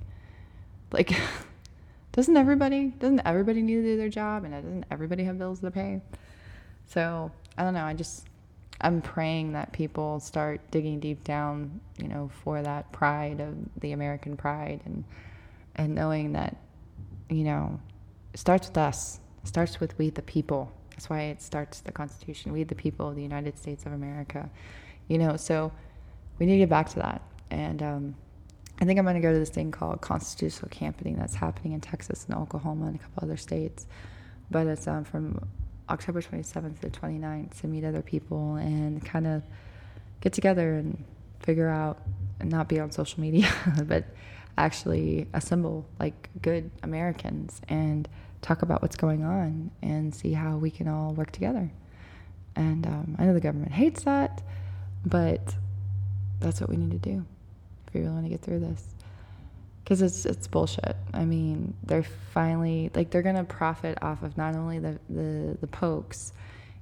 Like, 0.91 1.11
doesn't 2.13 2.37
everybody 2.37 2.89
doesn't 2.89 3.21
everybody 3.25 3.61
need 3.61 3.75
to 3.75 3.81
do 3.81 3.97
their 3.97 4.09
job, 4.09 4.45
and 4.45 4.53
doesn't 4.53 4.85
everybody 4.89 5.23
have 5.25 5.37
bills 5.37 5.59
to 5.59 5.71
pay? 5.71 6.01
So 6.85 7.31
I 7.57 7.63
don't 7.63 7.73
know. 7.73 7.83
I 7.83 7.93
just 7.93 8.27
I'm 8.81 9.01
praying 9.01 9.53
that 9.53 9.71
people 9.71 10.19
start 10.19 10.61
digging 10.71 10.99
deep 10.99 11.23
down, 11.23 11.81
you 11.97 12.07
know, 12.07 12.29
for 12.43 12.61
that 12.61 12.91
pride 12.91 13.41
of 13.41 13.55
the 13.81 13.93
American 13.93 14.37
pride 14.37 14.81
and 14.85 15.03
and 15.75 15.95
knowing 15.95 16.33
that, 16.33 16.55
you 17.29 17.43
know, 17.43 17.79
it 18.33 18.39
starts 18.39 18.67
with 18.67 18.77
us. 18.77 19.19
It 19.41 19.47
starts 19.47 19.79
with 19.79 19.97
we 19.97 20.11
the 20.11 20.21
people. 20.21 20.71
That's 20.91 21.09
why 21.09 21.21
it 21.21 21.41
starts 21.41 21.79
the 21.79 21.91
Constitution. 21.91 22.53
We 22.53 22.63
the 22.63 22.75
people 22.75 23.09
of 23.09 23.15
the 23.15 23.23
United 23.23 23.57
States 23.57 23.87
of 23.87 23.93
America. 23.93 24.49
You 25.07 25.17
know, 25.17 25.35
so 25.35 25.71
we 26.37 26.45
need 26.45 26.53
to 26.53 26.59
get 26.59 26.69
back 26.69 26.89
to 26.89 26.97
that. 26.97 27.23
And 27.49 27.81
um, 27.81 28.15
I 28.83 28.85
think 28.85 28.99
I'm 28.99 29.05
going 29.05 29.15
to 29.15 29.21
go 29.21 29.31
to 29.31 29.39
this 29.39 29.49
thing 29.49 29.71
called 29.71 30.01
constitutional 30.01 30.67
camping 30.69 31.15
that's 31.15 31.35
happening 31.35 31.71
in 31.71 31.79
Texas 31.79 32.25
and 32.27 32.35
Oklahoma 32.35 32.87
and 32.87 32.95
a 32.97 32.99
couple 32.99 33.23
other 33.23 33.37
states. 33.37 33.87
But 34.51 34.67
it's 34.67 34.85
um, 34.89 35.05
from 35.05 35.47
October 35.89 36.21
27th 36.21 36.81
to 36.81 36.89
29th 36.89 37.61
to 37.61 37.67
meet 37.67 37.85
other 37.85 38.01
people 38.01 38.55
and 38.55 39.01
kind 39.05 39.25
of 39.25 39.41
get 40.19 40.33
together 40.33 40.73
and 40.73 41.01
figure 41.39 41.69
out 41.69 42.01
and 42.41 42.51
not 42.51 42.67
be 42.67 42.77
on 42.81 42.91
social 42.91 43.21
media, 43.21 43.49
but 43.85 44.03
actually 44.57 45.27
assemble 45.33 45.85
like 45.97 46.29
good 46.41 46.69
Americans 46.83 47.61
and 47.69 48.09
talk 48.41 48.63
about 48.63 48.81
what's 48.81 48.97
going 48.97 49.23
on 49.23 49.71
and 49.81 50.13
see 50.13 50.33
how 50.33 50.57
we 50.57 50.69
can 50.69 50.89
all 50.89 51.13
work 51.13 51.31
together. 51.31 51.71
And 52.57 52.85
um, 52.85 53.15
I 53.17 53.23
know 53.23 53.33
the 53.33 53.39
government 53.39 53.71
hates 53.71 54.03
that, 54.03 54.41
but 55.05 55.55
that's 56.41 56.59
what 56.59 56.69
we 56.69 56.75
need 56.75 56.91
to 56.91 56.97
do 56.97 57.25
we 57.93 58.01
really 58.01 58.13
want 58.13 58.25
to 58.25 58.29
get 58.29 58.41
through 58.41 58.59
this. 58.59 58.95
Because 59.83 60.01
it's 60.01 60.25
it's 60.25 60.47
bullshit. 60.47 60.95
I 61.13 61.25
mean, 61.25 61.73
they're 61.83 62.05
finally 62.33 62.89
like 62.95 63.11
they're 63.11 63.21
gonna 63.21 63.43
profit 63.43 63.97
off 64.01 64.23
of 64.23 64.37
not 64.37 64.55
only 64.55 64.79
the 64.79 64.97
the 65.09 65.57
the 65.59 65.67
pokes, 65.67 66.31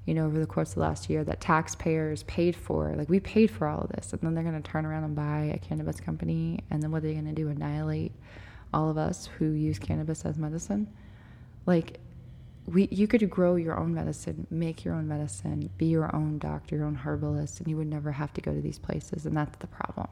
you 0.06 0.13
know, 0.13 0.25
over 0.25 0.39
the 0.39 0.46
course 0.46 0.70
of 0.70 0.75
the 0.75 0.82
last 0.82 1.10
year 1.10 1.24
that 1.24 1.41
taxpayers 1.41 2.24
paid 2.24 2.56
for. 2.56 2.94
Like 2.96 3.10
we 3.10 3.20
paid 3.20 3.50
for 3.50 3.68
all 3.68 3.80
of 3.82 3.89
this, 3.89 4.13
and 4.13 4.22
then 4.22 4.36
they're 4.36 4.44
to 4.62 4.62
turn 4.62 4.86
around 4.86 5.03
and 5.03 5.15
buy 5.15 5.51
a 5.53 5.58
cannabis 5.58 6.00
company, 6.00 6.60
and 6.70 6.82
then 6.82 6.91
what 6.91 7.00
are 7.03 7.08
they 7.08 7.15
to 7.15 7.32
do? 7.32 7.50
Annihilate 7.50 8.12
all 8.74 8.89
of 8.89 8.98
us 8.98 9.27
who 9.38 9.51
use 9.51 9.80
cannabis 9.80 10.25
as 10.25 10.38
medicine? 10.38 10.88
Like 11.65 12.00
we, 12.65 12.88
you 12.91 13.08
could 13.08 13.27
grow 13.30 13.56
your 13.56 13.77
own 13.80 13.94
medicine, 13.94 14.48
make 14.50 14.86
your 14.86 14.94
own 14.94 15.08
medicine, 15.08 15.70
be 15.77 15.88
your 15.88 16.13
own 16.15 16.38
doctor, 16.38 16.75
your 16.75 16.86
own 16.86 16.96
herbalist, 16.96 17.60
and 17.60 17.68
you 17.68 17.77
would 17.77 17.88
never 17.88 18.12
have 18.12 18.34
to 18.34 18.41
go 18.41 18.53
to 18.53 18.62
these 18.62 18.80
places. 18.80 19.25
And 19.25 19.36
that's 19.36 19.58
the 19.58 19.68
problem, 19.68 20.08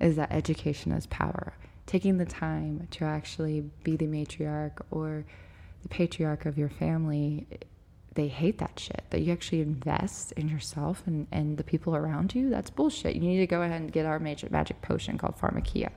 is 0.00 0.16
that 0.16 0.32
education 0.32 0.92
is 0.92 1.06
power. 1.06 1.54
Taking 1.86 2.18
the 2.18 2.24
time 2.24 2.88
to 2.92 3.04
actually 3.04 3.60
be 3.82 3.96
the 3.96 4.06
matriarch 4.06 4.80
or 4.90 5.24
the 5.82 5.88
patriarch 5.88 6.46
of 6.46 6.56
your 6.56 6.70
family 6.70 7.46
they 8.14 8.28
hate 8.28 8.58
that 8.58 8.78
shit. 8.78 9.02
That 9.10 9.20
you 9.20 9.32
actually 9.32 9.60
invest 9.60 10.32
in 10.32 10.48
yourself 10.48 11.02
and, 11.06 11.26
and 11.32 11.56
the 11.56 11.64
people 11.64 11.94
around 11.94 12.34
you. 12.34 12.48
That's 12.50 12.70
bullshit. 12.70 13.14
You 13.16 13.22
need 13.22 13.38
to 13.38 13.46
go 13.46 13.62
ahead 13.62 13.80
and 13.80 13.92
get 13.92 14.06
our 14.06 14.18
magic 14.18 14.50
magic 14.50 14.80
potion 14.82 15.18
called 15.18 15.38
Pharmakia. 15.38 15.90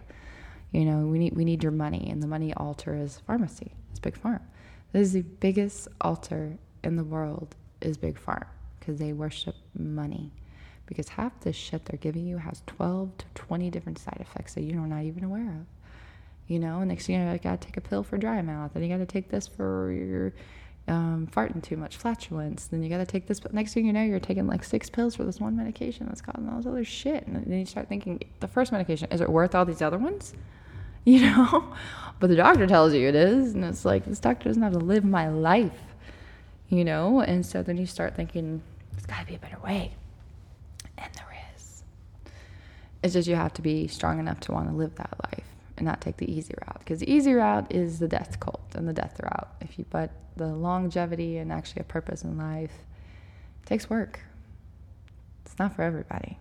You 0.72 0.86
know, 0.86 1.08
we 1.08 1.20
need 1.20 1.36
we 1.36 1.46
need 1.46 1.63
your 1.63 1.72
money, 1.72 2.10
and 2.10 2.22
the 2.22 2.27
money 2.27 2.54
altar 2.54 2.96
is 2.96 3.22
pharmacy. 3.25 3.72
It's 3.92 4.00
big 4.00 4.18
farm. 4.18 4.42
This 4.92 5.08
is 5.08 5.13
the 5.13 5.22
biggest 5.22 5.88
altar 6.01 6.58
in 6.84 6.96
the 6.96 7.04
world 7.04 7.56
is 7.82 7.98
big 7.98 8.18
farm 8.18 8.46
because 8.80 8.98
they 8.98 9.13
worship 9.13 9.56
money. 9.77 10.32
Because 10.88 11.10
half 11.10 11.39
the 11.41 11.53
shit 11.53 11.86
they're 11.86 12.00
giving 12.00 12.25
you 12.25 12.38
has 12.38 12.63
12 12.65 13.17
to 13.17 13.25
20 13.36 13.70
different 13.70 14.00
side 14.00 14.17
effects 14.20 14.56
that 14.56 14.63
you're 14.63 14.79
not 14.88 15.03
even 15.03 15.24
aware 15.24 15.50
of. 15.50 15.65
You 16.48 16.60
know, 16.60 16.79
and 16.79 16.88
next 16.88 17.06
thing 17.06 17.20
you 17.20 17.25
know, 17.25 17.34
you 17.34 17.39
gotta 17.39 17.58
take 17.58 17.77
a 17.77 17.82
pill 17.82 18.03
for 18.03 18.17
dry 18.17 18.41
mouth, 18.41 18.72
and 18.74 18.84
you 18.84 18.89
gotta 18.89 19.06
take 19.06 19.29
this 19.29 19.48
for 19.48 19.91
your 19.91 20.34
um, 20.88 21.27
farting 21.32 21.62
too 21.62 21.77
much, 21.77 21.98
flatulence. 21.98 22.67
Then 22.67 22.82
you 22.82 22.89
got 22.89 22.98
to 22.98 23.06
take 23.06 23.27
this. 23.27 23.39
But 23.39 23.53
next 23.53 23.74
thing 23.74 23.86
you 23.86 23.94
know, 23.94 24.03
you're 24.03 24.20
taking 24.20 24.48
like 24.48 24.63
six 24.63 24.89
pills 24.89 25.15
for 25.15 25.24
this 25.24 25.39
one 25.39 25.56
medication 25.56 26.08
that's 26.08 26.22
causing 26.22 26.48
all 26.50 26.58
this 26.58 26.65
other 26.65 26.86
shit. 26.86 27.27
And 27.27 27.36
then 27.46 27.60
you 27.60 27.65
start 27.65 27.89
thinking, 27.89 28.22
the 28.39 28.48
first 28.48 28.72
medication, 28.72 29.10
is 29.12 29.22
it 29.22 29.29
worth 29.29 29.53
all 29.53 29.65
these 29.65 29.82
other 29.82 29.98
ones? 29.98 30.34
You 31.08 31.22
know? 31.22 31.74
but 32.20 32.27
the 32.27 32.36
doctor 32.36 32.67
tells 32.67 32.94
you 32.94 33.08
it 33.08 33.15
is. 33.15 33.53
And 33.53 33.63
it's 33.63 33.86
like, 33.86 34.03
this 34.03 34.20
doctor 34.20 34.50
doesn't 34.50 34.62
have 34.62 34.74
to 34.74 34.79
live 34.79 35.06
my 35.06 35.29
life, 35.29 35.79
you 36.67 36.84
know? 36.84 37.22
And 37.22 37.46
so 37.46 37.63
then 37.63 37.77
you 37.77 37.86
start 37.86 38.13
thinking, 38.13 38.62
there's 38.91 39.06
got 39.06 39.22
to 39.22 39.25
be 39.25 39.36
a 39.36 39.39
better 39.39 39.58
way. 39.60 39.94
And 40.98 41.13
there 41.13 41.38
is. 41.56 41.84
It's 43.04 43.13
just 43.13 43.27
you 43.27 43.36
have 43.36 43.54
to 43.54 43.62
be 43.62 43.88
strong 43.88 44.20
enough 44.20 44.39
to 44.42 44.51
want 44.51 44.70
to 44.70 44.75
live 44.75 44.96
that 44.96 45.13
life 45.32 45.46
and 45.77 45.86
not 45.86 46.01
take 46.01 46.18
the 46.18 46.30
easy 46.32 46.54
route 46.66 46.80
because 46.80 47.00
the 47.00 47.12
easy 47.12 47.34
route 47.34 47.74
is 47.74 48.00
the 48.00 48.08
death 48.08 48.39
cult 48.39 48.74
and 48.75 48.88
the 48.88 48.94
death 48.94 49.20
route. 49.22 49.48
If 49.62 49.77
you 49.77 49.86
but 49.89 50.12
the 50.36 50.48
longevity 50.48 51.38
and 51.38 51.51
actually 51.51 51.82
a 51.82 51.86
purpose 51.86 52.24
in 52.24 52.38
life 52.38 52.72
takes 53.66 53.89
work. 53.89 54.20
It's 55.46 55.58
not 55.60 55.75
for 55.75 55.82
everybody. 55.82 56.38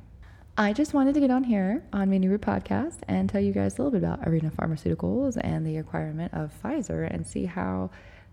I 0.59 0.73
just 0.73 0.95
wanted 0.95 1.15
to 1.15 1.21
get 1.21 1.31
on 1.31 1.45
here 1.45 1.83
on 1.93 2.09
Meanie 2.09 2.31
Roo 2.31 2.39
podcast 2.39 2.99
and 3.09 3.29
tell 3.29 3.43
you 3.43 3.53
guys 3.53 3.75
a 3.75 3.83
little 3.83 3.91
bit 3.91 4.03
about 4.03 4.27
arena 4.27 4.51
pharmaceuticals 4.51 5.37
and 5.39 5.67
the 5.67 5.77
requirement 5.77 6.33
of 6.33 6.51
pfizer 6.63 7.07
and 7.13 7.27
see 7.27 7.45
how 7.45 7.91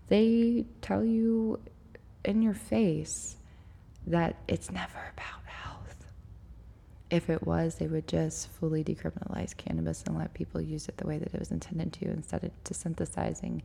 they 0.08 0.64
tell 0.80 1.04
you 1.04 1.60
in 2.24 2.40
your 2.40 2.54
face 2.54 3.36
that 4.06 4.36
it's 4.48 4.70
never 4.70 5.12
about 5.12 5.43
if 7.10 7.30
it 7.30 7.46
was, 7.46 7.76
they 7.76 7.86
would 7.86 8.08
just 8.08 8.48
fully 8.48 8.82
decriminalize 8.82 9.56
cannabis 9.56 10.02
and 10.06 10.16
let 10.16 10.34
people 10.34 10.60
use 10.60 10.88
it 10.88 10.96
the 10.96 11.06
way 11.06 11.18
that 11.18 11.32
it 11.32 11.38
was 11.38 11.50
intended 11.50 11.92
to 11.94 12.06
instead 12.06 12.44
of 12.44 12.64
to 12.64 12.74
synthesizing. 12.74 13.62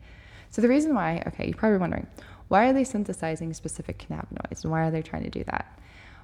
So 0.49 0.61
the 0.61 0.67
reason 0.67 0.95
why, 0.95 1.23
okay, 1.27 1.45
you're 1.45 1.55
probably 1.55 1.77
wondering, 1.77 2.07
why 2.47 2.67
are 2.67 2.73
they 2.73 2.83
synthesizing 2.83 3.53
specific 3.53 3.97
cannabinoids 3.99 4.63
and 4.63 4.71
why 4.71 4.81
are 4.81 4.91
they 4.91 5.01
trying 5.01 5.23
to 5.23 5.29
do 5.29 5.43
that? 5.45 5.79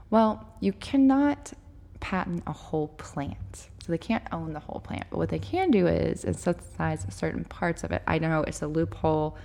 Well, 0.10 0.48
you 0.60 0.74
cannot 0.74 1.54
patent 2.00 2.44
a 2.48 2.54
whole 2.54 2.90
plant. 2.90 3.70
So 3.84 3.92
they 3.92 3.98
can't 3.98 4.24
own 4.32 4.54
the 4.54 4.60
whole 4.60 4.80
plant. 4.80 5.06
But 5.10 5.18
what 5.18 5.30
they 5.30 5.40
can 5.40 5.72
do 5.72 5.88
is, 5.88 6.26
is 6.26 6.40
synthesize 6.40 7.06
certain 7.10 7.44
parts 7.46 7.84
of 7.84 7.92
it. 7.92 8.02
I 8.08 8.20
know 8.20 8.42
it's 8.42 8.62
a 8.62 8.68
loophole. 8.68 9.38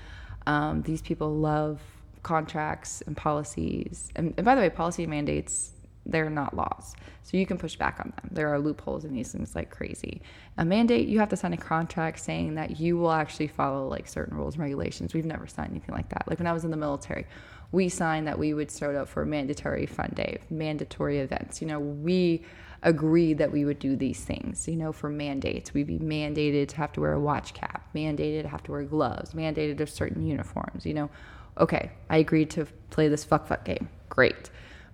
Um, 0.46 0.82
these 0.82 1.02
people 1.02 1.34
love 1.34 1.80
contracts 2.22 3.02
and 3.06 3.16
policies. 3.16 4.10
And, 4.16 4.34
and 4.36 4.44
by 4.44 4.54
the 4.54 4.62
way, 4.62 4.70
policy 4.70 5.06
mandates 5.06 5.72
they're 6.06 6.30
not 6.30 6.56
laws. 6.56 6.94
So 7.22 7.36
you 7.36 7.46
can 7.46 7.58
push 7.58 7.76
back 7.76 8.00
on 8.00 8.12
them. 8.16 8.30
There 8.32 8.48
are 8.48 8.58
loopholes 8.58 9.04
in 9.04 9.14
these 9.14 9.32
things 9.32 9.54
like 9.54 9.70
crazy. 9.70 10.22
A 10.58 10.64
mandate, 10.64 11.08
you 11.08 11.18
have 11.18 11.28
to 11.28 11.36
sign 11.36 11.52
a 11.52 11.58
contract 11.58 12.18
saying 12.18 12.54
that 12.54 12.80
you 12.80 12.96
will 12.96 13.12
actually 13.12 13.48
follow 13.48 13.86
like 13.86 14.08
certain 14.08 14.36
rules 14.36 14.54
and 14.54 14.62
regulations. 14.62 15.14
We've 15.14 15.24
never 15.24 15.46
signed 15.46 15.70
anything 15.70 15.94
like 15.94 16.08
that. 16.08 16.26
Like 16.26 16.38
when 16.38 16.46
I 16.46 16.52
was 16.52 16.64
in 16.64 16.70
the 16.70 16.76
military, 16.76 17.26
we 17.72 17.88
signed 17.88 18.26
that 18.26 18.38
we 18.38 18.54
would 18.54 18.70
start 18.70 18.96
up 18.96 19.08
for 19.08 19.24
mandatory 19.24 19.86
fun 19.86 20.12
day, 20.14 20.38
mandatory 20.50 21.18
events. 21.18 21.60
You 21.60 21.68
know, 21.68 21.78
we 21.78 22.44
agreed 22.82 23.38
that 23.38 23.52
we 23.52 23.64
would 23.64 23.78
do 23.78 23.94
these 23.94 24.24
things, 24.24 24.66
you 24.66 24.76
know, 24.76 24.92
for 24.92 25.10
mandates. 25.10 25.74
We'd 25.74 25.86
be 25.86 25.98
mandated 25.98 26.68
to 26.68 26.76
have 26.76 26.92
to 26.94 27.00
wear 27.00 27.12
a 27.12 27.20
watch 27.20 27.54
cap, 27.54 27.88
mandated 27.94 28.42
to 28.42 28.48
have 28.48 28.62
to 28.64 28.72
wear 28.72 28.82
gloves, 28.84 29.32
mandated 29.32 29.78
to 29.78 29.86
certain 29.86 30.26
uniforms, 30.26 30.86
you 30.86 30.94
know. 30.94 31.10
Okay, 31.58 31.90
I 32.08 32.18
agreed 32.18 32.50
to 32.50 32.66
play 32.88 33.08
this 33.08 33.24
fuck 33.24 33.46
fuck 33.46 33.64
game. 33.64 33.88
Great. 34.08 34.50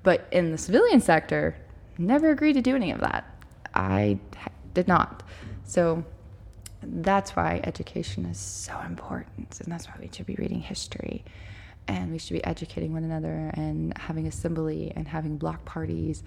But 0.07 0.29
in 0.31 0.53
the 0.53 0.59
civilian 0.59 1.01
sector, 1.01 1.57
never 1.99 2.31
agreed 2.31 2.53
to 2.53 2.63
do 2.63 2.77
any 2.77 2.93
of 2.93 3.01
that. 3.01 3.25
I 3.75 4.21
did 4.73 4.87
not. 4.87 5.25
So 5.65 6.05
that's 6.81 7.35
why 7.35 7.61
education 7.65 8.25
is 8.27 8.39
so 8.39 8.79
important. 8.87 9.61
And 9.61 9.73
that's 9.73 9.89
why 9.89 9.95
we 9.99 10.09
should 10.13 10.27
be 10.27 10.37
reading 10.37 10.61
history 10.61 11.25
and 11.89 12.13
we 12.13 12.19
should 12.19 12.35
be 12.35 12.45
educating 12.45 12.93
one 12.93 13.03
another 13.03 13.51
and 13.55 13.99
having 13.99 14.29
assembly 14.29 14.93
and 14.95 15.09
having 15.09 15.39
block 15.39 15.65
parties 15.65 16.23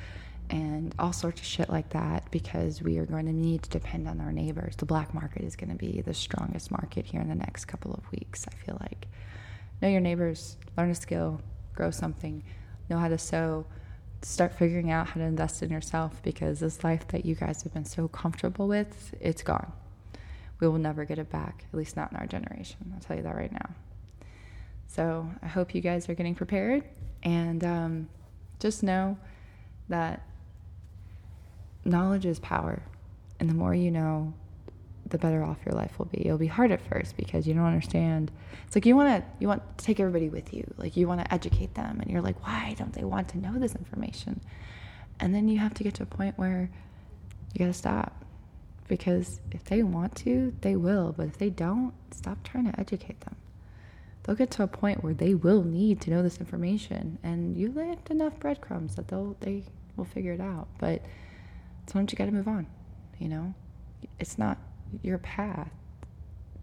and 0.50 0.94
all 1.00 1.14
sorts 1.14 1.40
of 1.40 1.48
shit 1.48 1.70
like 1.70 1.88
that 1.92 2.30
because 2.32 2.82
we 2.82 2.98
are 2.98 3.06
going 3.06 3.28
to 3.28 3.32
need 3.32 3.64
to 3.64 3.70
depend 3.70 4.10
on 4.10 4.20
our 4.20 4.34
neighbors. 4.34 4.76
The 4.76 4.88
black 4.88 5.14
market 5.14 5.44
is 5.44 5.56
going 5.56 5.70
to 5.70 5.78
be 5.78 6.02
the 6.02 6.14
strongest 6.14 6.70
market 6.70 7.06
here 7.06 7.22
in 7.22 7.30
the 7.30 7.36
next 7.36 7.64
couple 7.64 7.94
of 7.94 8.12
weeks, 8.12 8.46
I 8.46 8.56
feel 8.66 8.78
like. 8.82 9.08
Know 9.82 9.88
your 9.88 10.02
neighbors, 10.02 10.58
learn 10.78 10.90
a 10.90 10.96
skill, 10.96 11.40
grow 11.74 11.92
something, 11.92 12.44
know 12.90 12.98
how 12.98 13.08
to 13.08 13.18
sew, 13.18 13.66
start 14.22 14.54
figuring 14.54 14.92
out 14.92 15.08
how 15.08 15.16
to 15.16 15.26
invest 15.26 15.64
in 15.64 15.70
yourself 15.70 16.22
because 16.24 16.60
this 16.60 16.84
life 16.84 17.08
that 17.10 17.26
you 17.26 17.36
guys 17.36 17.64
have 17.64 17.74
been 17.74 17.86
so 17.86 18.08
comfortable 18.08 18.68
with, 18.68 19.14
it's 19.20 19.42
gone. 19.42 19.72
We 20.60 20.68
will 20.68 20.78
never 20.78 21.06
get 21.06 21.20
it 21.20 21.30
back, 21.30 21.66
at 21.72 21.78
least 21.78 21.96
not 21.96 22.12
in 22.12 22.18
our 22.18 22.28
generation. 22.28 22.92
I'll 22.94 23.00
tell 23.00 23.16
you 23.16 23.24
that 23.24 23.36
right 23.36 23.52
now. 23.52 23.70
So 24.88 25.30
I 25.42 25.48
hope 25.48 25.74
you 25.74 25.82
guys 25.82 26.10
are 26.10 26.16
getting 26.16 26.36
prepared 26.36 26.84
and 27.24 27.64
um, 27.64 28.10
just 28.60 28.84
know 28.84 29.18
that 29.88 30.24
knowledge 31.86 32.26
is 32.26 32.40
power. 32.40 32.82
And 33.40 33.50
the 33.50 33.54
more 33.54 33.74
you 33.74 33.92
know, 33.92 34.34
the 35.10 35.18
better 35.18 35.44
off 35.44 35.58
your 35.66 35.76
life 35.76 35.98
will 36.00 36.06
be. 36.06 36.26
It'll 36.26 36.38
be 36.38 36.48
hard 36.48 36.72
at 36.72 36.82
first 36.82 37.18
because 37.18 37.48
you 37.48 37.54
don't 37.54 37.66
understand. 37.66 38.32
It's 38.66 38.76
like 38.76 38.86
you 38.86 38.96
want 38.96 39.24
to 39.24 39.32
you 39.40 39.48
want 39.48 39.78
to 39.78 39.86
take 39.86 40.00
everybody 40.00 40.30
with 40.30 40.54
you. 40.54 40.72
Like 40.78 40.98
you 40.98 41.08
want 41.08 41.22
to 41.22 41.34
educate 41.34 41.76
them 41.76 42.00
and 42.00 42.10
you're 42.10 42.22
like, 42.22 42.46
"Why 42.46 42.76
don't 42.78 42.94
they 42.94 43.04
want 43.04 43.30
to 43.30 43.38
know 43.38 43.58
this 43.60 43.76
information?" 43.76 44.42
And 45.20 45.34
then 45.36 45.48
you 45.50 45.60
have 45.60 45.74
to 45.76 45.84
get 45.84 45.96
to 45.96 46.04
a 46.04 46.06
point 46.06 46.38
where 46.38 46.70
you 47.54 47.60
got 47.60 47.66
to 47.66 47.74
stop. 47.74 48.26
Because 48.88 49.40
if 49.52 49.64
they 49.66 49.84
want 49.84 50.16
to, 50.18 50.54
they 50.62 50.76
will, 50.76 51.14
but 51.16 51.28
if 51.28 51.38
they 51.38 51.50
don't, 51.52 51.94
stop 52.12 52.44
trying 52.44 52.72
to 52.72 52.80
educate 52.80 53.20
them 53.22 53.36
they'll 54.24 54.36
get 54.36 54.52
to 54.52 54.62
a 54.62 54.68
point 54.68 55.04
where 55.04 55.14
they 55.14 55.34
will 55.34 55.64
need 55.64 56.00
to 56.02 56.12
know 56.12 56.22
this 56.22 56.38
information 56.38 57.18
and 57.24 57.58
you 57.58 57.72
left 57.72 58.12
enough 58.12 58.40
breadcrumbs 58.40 58.96
that 58.96 59.08
they'll 59.08 59.36
they 59.40 59.64
will 59.96 60.06
figure 60.06 60.34
it 60.34 60.40
out 60.40 60.68
but 60.78 61.02
sometimes 61.88 62.12
you 62.12 62.18
got 62.18 62.26
to 62.26 62.32
move 62.32 62.48
on 62.48 62.68
you 63.18 63.28
know 63.28 63.54
it's 64.20 64.38
not 64.38 64.60
your 65.02 65.18
path 65.18 65.72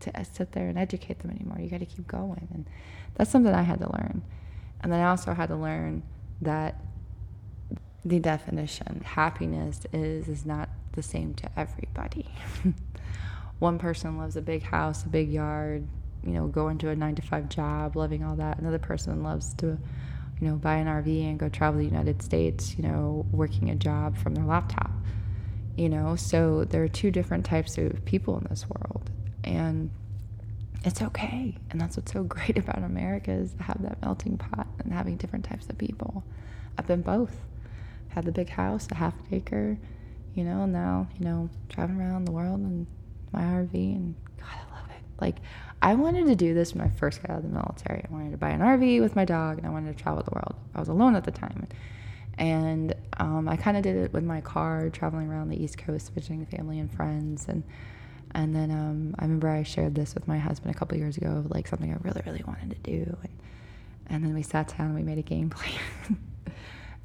to 0.00 0.12
sit 0.30 0.52
there 0.52 0.68
and 0.68 0.78
educate 0.78 1.21
them 1.21 1.30
anymore 1.30 1.59
you 1.59 1.68
got 1.68 1.80
to 1.80 1.87
keep 1.87 2.06
going 2.06 2.49
and 2.52 2.66
that's 3.14 3.30
something 3.30 3.52
i 3.54 3.62
had 3.62 3.78
to 3.78 3.90
learn 3.92 4.23
and 4.83 4.92
then 4.92 5.00
i 5.00 5.09
also 5.09 5.33
had 5.33 5.49
to 5.49 5.56
learn 5.56 6.02
that 6.40 6.80
the 8.04 8.18
definition 8.21 9.02
happiness 9.04 9.87
is 9.92 10.28
is 10.28 10.45
not 10.45 10.68
the 10.92 11.02
same 11.02 11.35
to 11.35 11.49
everybody 11.59 12.26
one 13.59 13.78
person 13.78 14.18
loves 14.18 14.37
a 14.37 14.42
big 14.42 14.62
house 14.62 15.04
a 15.04 15.09
big 15.09 15.30
yard 15.30 15.87
you 16.26 16.33
know, 16.33 16.47
going 16.49 16.76
to 16.78 16.90
a 16.90 16.97
nine 16.97 17.14
to 17.14 17.23
five 17.23 17.49
job, 17.49 17.97
loving 17.97 18.25
all 18.25 18.37
that. 18.37 18.59
Another 18.59 18.78
person 18.78 19.23
loves 19.23 19.54
to, 19.54 19.78
you 20.40 20.48
know, 20.48 20.57
buy 20.57 20.77
an 20.77 20.87
RV 20.87 21.31
and 21.31 21.38
go 21.38 21.48
travel 21.48 21.79
the 21.79 21.87
United 21.87 22.20
States, 22.20 22.77
you 22.77 22.83
know, 22.83 23.24
working 23.31 23.70
a 23.70 23.77
job 23.77 24.16
from 24.16 24.35
their 24.35 24.44
laptop. 24.44 24.90
You 25.76 25.88
know, 25.88 26.16
so 26.16 26.64
there 26.64 26.82
are 26.82 26.88
two 26.88 27.10
different 27.10 27.44
types 27.44 27.76
of 27.76 28.04
people 28.04 28.38
in 28.38 28.46
this 28.48 28.66
world. 28.68 29.10
And 29.44 29.90
it's 30.84 31.02
okay. 31.02 31.54
And 31.70 31.80
that's 31.80 31.96
what's 31.96 32.12
so 32.12 32.22
great 32.24 32.56
about 32.56 32.82
America 32.82 33.30
is 33.30 33.52
to 33.54 33.62
have 33.62 33.82
that 33.82 34.00
melting 34.02 34.38
pot 34.38 34.66
and 34.78 34.92
having 34.92 35.16
different 35.16 35.44
types 35.44 35.68
of 35.68 35.76
people. 35.76 36.24
I've 36.78 36.86
been 36.86 37.02
both. 37.02 37.36
Had 38.08 38.24
the 38.24 38.32
big 38.32 38.48
house, 38.48 38.88
a 38.90 38.94
half 38.94 39.14
acre, 39.30 39.76
you 40.34 40.44
know, 40.44 40.64
now, 40.64 41.08
you 41.18 41.24
know, 41.24 41.50
driving 41.68 42.00
around 42.00 42.24
the 42.24 42.32
world 42.32 42.60
in 42.60 42.86
my 43.32 43.40
RV 43.40 43.74
and 43.74 44.14
God, 44.38 44.48
I 44.50 44.74
love 44.74 44.88
it. 44.90 45.02
Like 45.20 45.36
I 45.82 45.94
wanted 45.94 46.26
to 46.26 46.36
do 46.36 46.54
this 46.54 46.74
when 46.74 46.86
I 46.86 46.90
first 46.90 47.20
got 47.22 47.30
out 47.30 47.38
of 47.38 47.42
the 47.42 47.48
military. 47.50 48.04
I 48.08 48.12
wanted 48.12 48.30
to 48.30 48.36
buy 48.38 48.50
an 48.50 48.60
RV 48.60 49.00
with 49.00 49.16
my 49.16 49.24
dog 49.24 49.58
and 49.58 49.66
I 49.66 49.70
wanted 49.70 49.96
to 49.96 50.02
travel 50.02 50.22
the 50.22 50.34
world. 50.34 50.54
I 50.74 50.80
was 50.80 50.88
alone 50.88 51.16
at 51.16 51.24
the 51.24 51.30
time. 51.30 51.56
And 51.56 51.74
um, 52.38 53.49
I 53.49 53.57
kind 53.57 53.77
of 53.77 53.83
did 53.83 53.96
it 53.96 54.12
with 54.12 54.25
my 54.25 54.40
car, 54.40 54.90
traveling 54.90 55.29
around 55.29 55.49
the 55.49 55.62
East 55.62 55.79
Coast, 55.79 56.12
visiting 56.12 56.44
family 56.46 56.79
and 56.79 56.90
friends. 56.92 57.46
And 57.49 57.62
and 58.35 58.55
then 58.55 58.70
um, 58.70 59.14
I 59.18 59.22
remember 59.25 59.49
I 59.49 59.62
shared 59.62 59.94
this 59.94 60.14
with 60.14 60.29
my 60.29 60.38
husband 60.38 60.75
a 60.75 60.79
couple 60.79 60.99
years 60.99 61.16
ago, 61.16 61.44
like 61.49 61.66
something 61.66 61.90
I 61.90 61.96
really, 62.03 62.22
really 62.27 62.42
wanted 62.46 62.70
to 62.70 62.90
do. 62.90 63.16
And, 63.22 63.38
and 64.09 64.25
then 64.25 64.35
we 64.35 64.42
sat 64.42 64.77
down 64.77 64.88
and 64.88 64.94
we 64.94 65.03
made 65.03 65.18
a 65.18 65.22
game 65.22 65.49
plan. 65.51 66.18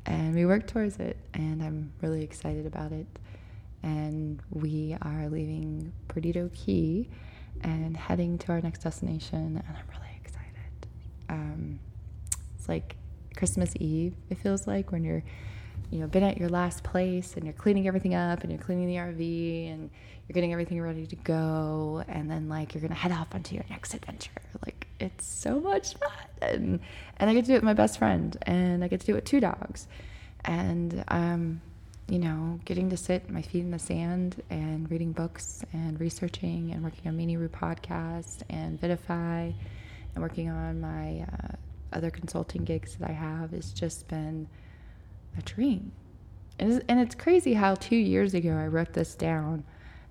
and 0.06 0.36
we 0.36 0.46
worked 0.46 0.70
towards 0.70 0.98
it. 0.98 1.18
And 1.34 1.64
I'm 1.64 1.94
really 2.02 2.24
excited 2.24 2.66
about 2.66 2.92
it. 2.92 3.08
And 3.84 4.42
we 4.50 4.98
are 5.02 5.30
leaving 5.30 5.94
Perdido 6.10 6.50
Key 6.54 7.08
and 7.64 7.96
heading 7.96 8.38
to 8.40 8.52
our 8.52 8.62
next 8.62 8.80
destination, 8.80 9.62
and 9.66 9.78
I'm 9.78 9.88
really 9.90 10.20
excited. 10.24 10.88
Um, 11.30 11.80
it's 12.58 12.68
like 12.68 12.96
Christmas 13.42 13.74
Eve. 13.80 14.14
It 14.30 14.38
feels 14.38 14.68
like 14.68 14.92
when 14.92 15.04
you're, 15.04 15.24
you 15.90 15.98
know, 15.98 16.06
been 16.06 16.22
at 16.22 16.38
your 16.38 16.48
last 16.48 16.84
place 16.84 17.34
and 17.36 17.44
you're 17.44 17.56
cleaning 17.56 17.88
everything 17.88 18.14
up 18.14 18.44
and 18.44 18.52
you're 18.52 18.62
cleaning 18.62 18.86
the 18.86 18.98
RV 18.98 19.74
and 19.74 19.90
you're 20.28 20.36
getting 20.36 20.54
everything 20.54 20.80
ready 20.80 21.08
to 21.08 21.16
go, 21.16 22.04
and 22.08 22.30
then 22.30 22.50
like 22.50 22.76
you're 22.76 22.84
gonna 22.84 22.94
head 22.94 23.12
off 23.12 23.34
onto 23.34 23.56
your 23.56 23.64
next 23.68 23.96
adventure. 23.96 24.30
Like 24.64 24.86
it's 25.00 25.26
so 25.26 25.60
much 25.60 25.96
fun, 25.96 26.12
and 26.44 26.80
and 27.18 27.32
I 27.32 27.34
get 27.34 27.46
to 27.46 27.48
do 27.48 27.54
it 27.54 27.58
with 27.58 27.64
my 27.64 27.74
best 27.74 27.98
friend, 27.98 28.38
and 28.44 28.84
I 28.84 28.88
get 28.88 29.00
to 29.00 29.08
do 29.08 29.14
it 29.14 29.16
with 29.16 29.26
two 29.26 29.40
dogs, 29.40 29.88
and 30.46 31.04
um, 31.08 31.62
you 32.08 32.20
know, 32.20 32.60
getting 32.64 32.92
to 32.92 32.98
sit 32.98 33.28
my 33.28 33.42
feet 33.42 33.62
in 33.62 33.72
the 33.72 33.80
sand 33.80 34.44
and 34.52 34.92
reading 34.92 35.14
books 35.14 35.66
and 35.74 36.00
researching 36.00 36.74
and 36.74 36.84
working 36.84 37.08
on 37.08 37.18
Meanie 37.18 37.40
Roo 37.40 37.50
podcast 37.50 38.44
and 38.52 38.80
Vidafy 38.80 39.56
and 40.14 40.22
working 40.22 40.48
on 40.48 40.80
my 40.80 41.22
uh, 41.22 41.56
other 41.94 42.10
consulting 42.10 42.64
gigs 42.64 42.96
that 42.96 43.10
I 43.10 43.14
have 43.14 43.52
has 43.52 43.72
just 43.72 44.08
been 44.08 44.48
a 45.38 45.42
dream. 45.42 45.92
And 46.60 46.74
it's, 46.74 46.86
and 46.88 47.00
it's 47.00 47.16
crazy 47.16 47.54
how 47.54 47.76
two 47.76 47.96
years 47.96 48.34
ago 48.34 48.52
I 48.52 48.68
wrote 48.68 48.94
this 48.94 49.16
down 49.16 49.64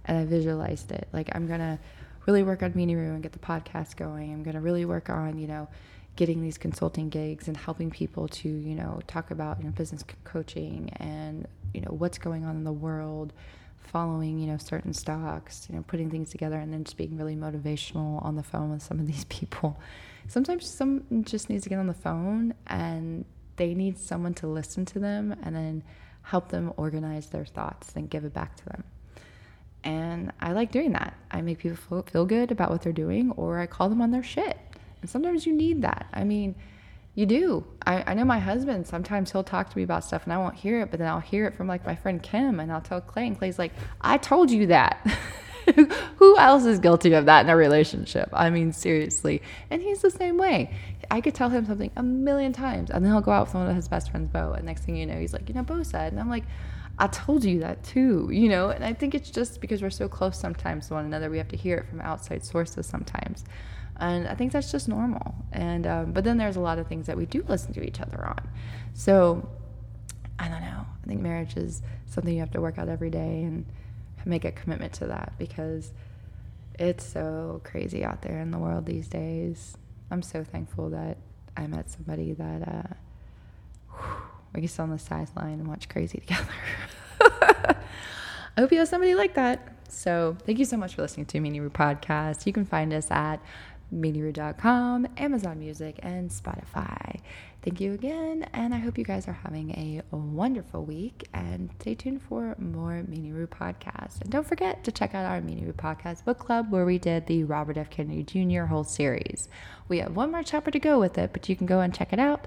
and 0.04 0.18
I 0.18 0.24
visualized 0.24 0.92
it. 0.92 1.08
Like 1.12 1.28
I'm 1.32 1.46
gonna 1.46 1.78
really 2.26 2.42
work 2.42 2.62
on 2.62 2.72
Meanie 2.72 2.96
Roo 2.96 3.14
and 3.14 3.22
get 3.22 3.32
the 3.32 3.38
podcast 3.38 3.96
going. 3.96 4.32
I'm 4.32 4.42
gonna 4.42 4.60
really 4.60 4.84
work 4.84 5.10
on, 5.10 5.38
you 5.38 5.46
know, 5.46 5.68
getting 6.16 6.42
these 6.42 6.58
consulting 6.58 7.08
gigs 7.08 7.48
and 7.48 7.56
helping 7.56 7.90
people 7.90 8.28
to 8.28 8.48
you 8.48 8.74
know 8.74 9.00
talk 9.06 9.30
about 9.30 9.58
you 9.58 9.64
know 9.64 9.70
business 9.70 10.04
coaching 10.24 10.90
and 10.96 11.46
you 11.72 11.80
know 11.80 11.92
what's 11.92 12.18
going 12.18 12.44
on 12.44 12.56
in 12.56 12.64
the 12.64 12.72
world 12.72 13.32
following 13.78 14.38
you 14.38 14.46
know 14.46 14.58
certain 14.58 14.92
stocks 14.92 15.66
you 15.68 15.74
know 15.74 15.82
putting 15.86 16.10
things 16.10 16.30
together 16.30 16.56
and 16.56 16.72
then 16.72 16.84
just 16.84 16.96
being 16.96 17.16
really 17.16 17.36
motivational 17.36 18.22
on 18.24 18.36
the 18.36 18.42
phone 18.42 18.70
with 18.70 18.82
some 18.82 18.98
of 18.98 19.06
these 19.06 19.24
people 19.28 19.78
sometimes 20.28 20.66
some 20.66 21.04
just 21.24 21.48
needs 21.48 21.64
to 21.64 21.68
get 21.68 21.78
on 21.78 21.86
the 21.86 21.94
phone 21.94 22.54
and 22.66 23.24
they 23.56 23.74
need 23.74 23.98
someone 23.98 24.34
to 24.34 24.46
listen 24.46 24.84
to 24.86 24.98
them 24.98 25.34
and 25.42 25.54
then 25.54 25.82
help 26.22 26.48
them 26.48 26.72
organize 26.76 27.26
their 27.28 27.44
thoughts 27.44 27.92
and 27.96 28.08
give 28.10 28.24
it 28.24 28.32
back 28.32 28.56
to 28.56 28.64
them 28.66 28.84
and 29.82 30.30
i 30.40 30.52
like 30.52 30.70
doing 30.70 30.92
that 30.92 31.14
i 31.30 31.40
make 31.40 31.58
people 31.58 32.02
feel 32.02 32.26
good 32.26 32.50
about 32.50 32.70
what 32.70 32.82
they're 32.82 32.92
doing 32.92 33.30
or 33.32 33.58
i 33.58 33.66
call 33.66 33.88
them 33.88 34.02
on 34.02 34.10
their 34.10 34.22
shit 34.22 34.58
and 35.00 35.10
sometimes 35.10 35.46
you 35.46 35.52
need 35.52 35.82
that. 35.82 36.06
I 36.12 36.24
mean, 36.24 36.54
you 37.14 37.26
do. 37.26 37.66
I, 37.86 38.10
I 38.10 38.14
know 38.14 38.24
my 38.24 38.38
husband, 38.38 38.86
sometimes 38.86 39.32
he'll 39.32 39.44
talk 39.44 39.70
to 39.70 39.76
me 39.76 39.82
about 39.82 40.04
stuff 40.04 40.24
and 40.24 40.32
I 40.32 40.38
won't 40.38 40.54
hear 40.54 40.80
it, 40.80 40.90
but 40.90 40.98
then 40.98 41.08
I'll 41.08 41.20
hear 41.20 41.46
it 41.46 41.54
from 41.54 41.66
like 41.66 41.84
my 41.84 41.96
friend 41.96 42.22
Kim 42.22 42.60
and 42.60 42.70
I'll 42.70 42.80
tell 42.80 43.00
Clay, 43.00 43.26
and 43.26 43.38
Clay's 43.38 43.58
like, 43.58 43.72
I 44.00 44.18
told 44.18 44.50
you 44.50 44.66
that. 44.68 45.06
Who 46.16 46.38
else 46.38 46.64
is 46.64 46.78
guilty 46.78 47.12
of 47.12 47.26
that 47.26 47.44
in 47.44 47.50
a 47.50 47.56
relationship? 47.56 48.28
I 48.32 48.50
mean, 48.50 48.72
seriously. 48.72 49.42
And 49.70 49.82
he's 49.82 50.02
the 50.02 50.10
same 50.10 50.38
way. 50.38 50.74
I 51.10 51.20
could 51.20 51.34
tell 51.34 51.48
him 51.48 51.66
something 51.66 51.90
a 51.96 52.02
million 52.02 52.52
times, 52.52 52.90
and 52.90 53.04
then 53.04 53.12
he'll 53.12 53.20
go 53.20 53.32
out 53.32 53.46
with 53.46 53.54
one 53.54 53.68
of 53.68 53.74
his 53.74 53.88
best 53.88 54.10
friends, 54.10 54.28
Bo, 54.28 54.52
and 54.52 54.64
next 54.64 54.82
thing 54.82 54.96
you 54.96 55.06
know, 55.06 55.18
he's 55.18 55.32
like, 55.32 55.48
you 55.48 55.54
know, 55.54 55.62
Bo 55.62 55.82
said, 55.82 56.12
and 56.12 56.20
I'm 56.20 56.30
like, 56.30 56.44
I 56.98 57.06
told 57.08 57.44
you 57.44 57.60
that 57.60 57.82
too, 57.82 58.28
you 58.30 58.48
know. 58.48 58.70
And 58.70 58.84
I 58.84 58.92
think 58.92 59.14
it's 59.14 59.30
just 59.30 59.60
because 59.60 59.82
we're 59.82 59.90
so 59.90 60.08
close 60.08 60.38
sometimes 60.38 60.88
to 60.88 60.94
one 60.94 61.04
another, 61.04 61.30
we 61.30 61.38
have 61.38 61.48
to 61.48 61.56
hear 61.56 61.78
it 61.78 61.88
from 61.88 62.00
outside 62.00 62.44
sources 62.44 62.86
sometimes 62.86 63.44
and 64.00 64.26
I 64.26 64.34
think 64.34 64.52
that's 64.52 64.72
just 64.72 64.88
normal. 64.88 65.34
And 65.52 65.86
um, 65.86 66.12
but 66.12 66.24
then 66.24 66.38
there's 66.38 66.56
a 66.56 66.60
lot 66.60 66.78
of 66.78 66.86
things 66.86 67.06
that 67.06 67.16
we 67.16 67.26
do 67.26 67.44
listen 67.48 67.72
to 67.74 67.82
each 67.82 68.00
other 68.00 68.26
on. 68.26 68.48
So 68.94 69.48
I 70.38 70.48
don't 70.48 70.62
know. 70.62 70.86
I 71.02 71.06
think 71.06 71.20
marriage 71.20 71.56
is 71.56 71.82
something 72.06 72.32
you 72.32 72.40
have 72.40 72.50
to 72.52 72.60
work 72.60 72.78
out 72.78 72.88
every 72.88 73.10
day 73.10 73.42
and 73.42 73.66
make 74.24 74.44
a 74.44 74.52
commitment 74.52 74.92
to 74.94 75.06
that 75.06 75.32
because 75.38 75.92
it's 76.78 77.04
so 77.04 77.60
crazy 77.64 78.04
out 78.04 78.22
there 78.22 78.38
in 78.40 78.50
the 78.50 78.58
world 78.58 78.86
these 78.86 79.08
days. 79.08 79.76
I'm 80.10 80.22
so 80.22 80.44
thankful 80.44 80.90
that 80.90 81.18
I 81.56 81.66
met 81.66 81.90
somebody 81.90 82.32
that 82.34 82.66
uh, 82.66 82.94
whew, 83.90 84.22
we 84.54 84.60
can 84.60 84.68
sit 84.68 84.80
on 84.80 84.90
the 84.90 84.98
sideline 84.98 85.60
and 85.60 85.68
watch 85.68 85.88
crazy 85.88 86.18
together. 86.26 86.48
I 88.56 88.60
hope 88.60 88.72
you 88.72 88.78
have 88.78 88.88
somebody 88.88 89.14
like 89.14 89.34
that. 89.34 89.76
So 89.88 90.36
thank 90.44 90.58
you 90.58 90.64
so 90.64 90.76
much 90.76 90.94
for 90.94 91.02
listening 91.02 91.26
to 91.26 91.38
Meanie 91.38 91.60
Roo 91.60 91.70
Podcast. 91.70 92.46
You 92.46 92.52
can 92.52 92.64
find 92.64 92.92
us 92.92 93.10
at 93.10 93.40
meanieroo.com, 93.92 95.06
Amazon 95.16 95.58
Music, 95.58 95.98
and 96.02 96.30
Spotify. 96.30 97.20
Thank 97.62 97.78
you 97.78 97.92
again, 97.92 98.48
and 98.54 98.72
I 98.72 98.78
hope 98.78 98.96
you 98.96 99.04
guys 99.04 99.28
are 99.28 99.34
having 99.34 99.70
a 99.72 100.00
wonderful 100.16 100.82
week. 100.82 101.28
And 101.34 101.68
stay 101.78 101.94
tuned 101.94 102.22
for 102.22 102.56
more 102.58 103.04
Meanie 103.06 103.34
Roo 103.34 103.46
podcasts. 103.46 104.18
And 104.22 104.30
don't 104.30 104.46
forget 104.46 104.82
to 104.84 104.90
check 104.90 105.14
out 105.14 105.26
our 105.26 105.42
Meanie 105.42 105.66
Roo 105.66 105.74
podcast 105.74 106.24
book 106.24 106.38
club, 106.38 106.72
where 106.72 106.86
we 106.86 106.98
did 106.98 107.26
the 107.26 107.44
Robert 107.44 107.76
F. 107.76 107.90
Kennedy 107.90 108.22
Jr. 108.22 108.62
whole 108.62 108.84
series. 108.84 109.50
We 109.88 109.98
have 109.98 110.16
one 110.16 110.30
more 110.30 110.42
chapter 110.42 110.70
to 110.70 110.78
go 110.78 110.98
with 110.98 111.18
it, 111.18 111.34
but 111.34 111.50
you 111.50 111.56
can 111.56 111.66
go 111.66 111.80
and 111.80 111.94
check 111.94 112.14
it 112.14 112.18
out 112.18 112.46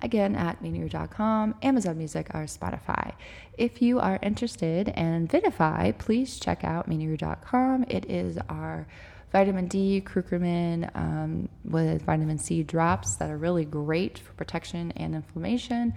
again 0.00 0.34
at 0.34 0.62
meanieroo.com, 0.62 1.56
Amazon 1.62 1.98
Music, 1.98 2.30
or 2.32 2.44
Spotify. 2.44 3.12
If 3.58 3.82
you 3.82 4.00
are 4.00 4.18
interested 4.22 4.88
in 4.88 5.28
Vidafy, 5.28 5.98
please 5.98 6.40
check 6.40 6.64
out 6.64 6.88
meanieroo.com. 6.88 7.84
It 7.88 8.10
is 8.10 8.38
our 8.48 8.86
vitamin 9.34 9.66
D, 9.66 10.00
curcumin 10.00 10.88
um, 10.94 11.48
with 11.64 12.02
vitamin 12.02 12.38
C 12.38 12.62
drops 12.62 13.16
that 13.16 13.32
are 13.32 13.36
really 13.36 13.64
great 13.64 14.16
for 14.16 14.32
protection 14.34 14.92
and 14.92 15.12
inflammation. 15.12 15.92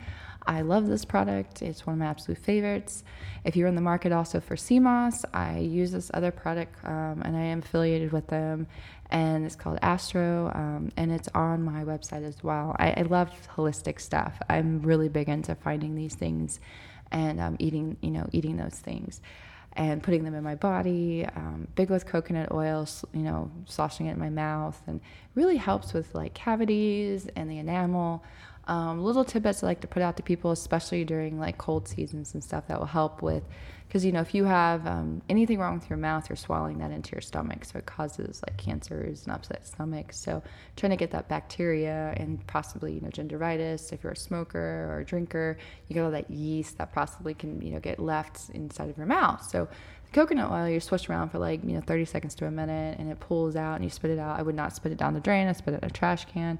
I 0.47 0.61
love 0.61 0.87
this 0.87 1.05
product. 1.05 1.61
It's 1.61 1.85
one 1.85 1.93
of 1.93 1.99
my 1.99 2.07
absolute 2.07 2.39
favorites. 2.39 3.03
If 3.43 3.55
you're 3.55 3.67
in 3.67 3.75
the 3.75 3.81
market 3.81 4.11
also 4.11 4.39
for 4.39 4.57
moss, 4.79 5.23
I 5.35 5.59
use 5.59 5.91
this 5.91 6.09
other 6.15 6.31
product 6.31 6.83
um, 6.83 7.21
and 7.23 7.37
I 7.37 7.41
am 7.41 7.59
affiliated 7.59 8.11
with 8.11 8.25
them. 8.25 8.65
And 9.11 9.45
it's 9.45 9.55
called 9.55 9.77
Astro, 9.83 10.51
um, 10.55 10.89
and 10.97 11.11
it's 11.11 11.29
on 11.35 11.61
my 11.61 11.83
website 11.83 12.25
as 12.25 12.43
well. 12.43 12.75
I, 12.79 12.91
I, 12.97 13.01
love 13.03 13.29
holistic 13.55 14.01
stuff. 14.01 14.37
I'm 14.49 14.81
really 14.81 15.07
big 15.09 15.29
into 15.29 15.53
finding 15.55 15.95
these 15.95 16.15
things 16.15 16.59
and 17.11 17.39
um, 17.39 17.55
eating, 17.59 17.97
you 18.01 18.11
know, 18.11 18.27
eating 18.33 18.57
those 18.57 18.73
things 18.73 19.21
and 19.77 20.01
putting 20.01 20.23
them 20.23 20.33
in 20.33 20.43
my 20.43 20.55
body. 20.55 21.25
Um, 21.35 21.67
big 21.75 21.89
with 21.89 22.05
coconut 22.05 22.51
oil, 22.51 22.87
you 23.13 23.21
know, 23.21 23.51
sloshing 23.65 24.07
it 24.07 24.13
in 24.13 24.19
my 24.19 24.29
mouth, 24.29 24.81
and 24.87 24.99
really 25.35 25.57
helps 25.57 25.93
with 25.93 26.13
like 26.13 26.33
cavities 26.33 27.27
and 27.35 27.49
the 27.49 27.59
enamel. 27.59 28.23
Um, 28.67 29.01
little 29.01 29.23
tidbits 29.23 29.63
I 29.63 29.67
like 29.67 29.81
to 29.81 29.87
put 29.87 30.01
out 30.01 30.17
to 30.17 30.23
people, 30.23 30.51
especially 30.51 31.05
during 31.05 31.39
like 31.39 31.57
cold 31.57 31.87
seasons 31.87 32.33
and 32.33 32.43
stuff, 32.43 32.67
that 32.67 32.79
will 32.79 32.85
help 32.85 33.21
with 33.21 33.43
because 33.87 34.03
you 34.03 34.11
know 34.11 34.19
if 34.19 34.35
you 34.35 34.43
have 34.43 34.85
um, 34.85 35.21
anything 35.29 35.59
wrong 35.59 35.75
with 35.75 35.89
your 35.89 35.97
mouth, 35.97 36.29
you're 36.29 36.35
swallowing 36.35 36.77
that 36.79 36.91
into 36.91 37.13
your 37.13 37.21
stomach, 37.21 37.63
so 37.63 37.79
it 37.79 37.85
causes 37.85 38.41
like 38.45 38.57
cancers 38.57 39.23
and 39.25 39.33
upset 39.33 39.65
stomach. 39.65 40.11
So 40.11 40.43
trying 40.75 40.89
to 40.89 40.97
get 40.97 41.11
that 41.11 41.29
bacteria 41.29 42.13
and 42.17 42.45
possibly 42.47 42.93
you 42.93 43.01
know 43.01 43.07
gingivitis 43.07 43.93
if 43.93 44.03
you're 44.03 44.11
a 44.11 44.17
smoker 44.17 44.89
or 44.91 44.99
a 44.99 45.05
drinker, 45.05 45.57
you 45.87 45.93
get 45.93 46.03
all 46.03 46.11
that 46.11 46.29
yeast 46.29 46.77
that 46.77 46.93
possibly 46.93 47.33
can 47.33 47.61
you 47.61 47.71
know 47.71 47.79
get 47.79 47.99
left 47.99 48.49
inside 48.49 48.89
of 48.89 48.97
your 48.97 49.05
mouth. 49.05 49.47
So 49.49 49.69
the 50.05 50.11
coconut 50.11 50.51
oil 50.51 50.67
you 50.67 50.81
swish 50.81 51.09
around 51.09 51.29
for 51.29 51.39
like 51.39 51.63
you 51.63 51.71
know 51.71 51.81
30 51.81 52.05
seconds 52.05 52.35
to 52.35 52.45
a 52.47 52.51
minute 52.51 52.99
and 52.99 53.09
it 53.09 53.19
pulls 53.21 53.55
out 53.55 53.75
and 53.75 53.85
you 53.85 53.89
spit 53.89 54.11
it 54.11 54.19
out. 54.19 54.37
I 54.37 54.41
would 54.41 54.55
not 54.55 54.75
spit 54.75 54.91
it 54.91 54.97
down 54.97 55.13
the 55.13 55.21
drain. 55.21 55.47
I 55.47 55.53
spit 55.53 55.73
it 55.73 55.83
in 55.83 55.89
a 55.89 55.93
trash 55.93 56.25
can 56.25 56.59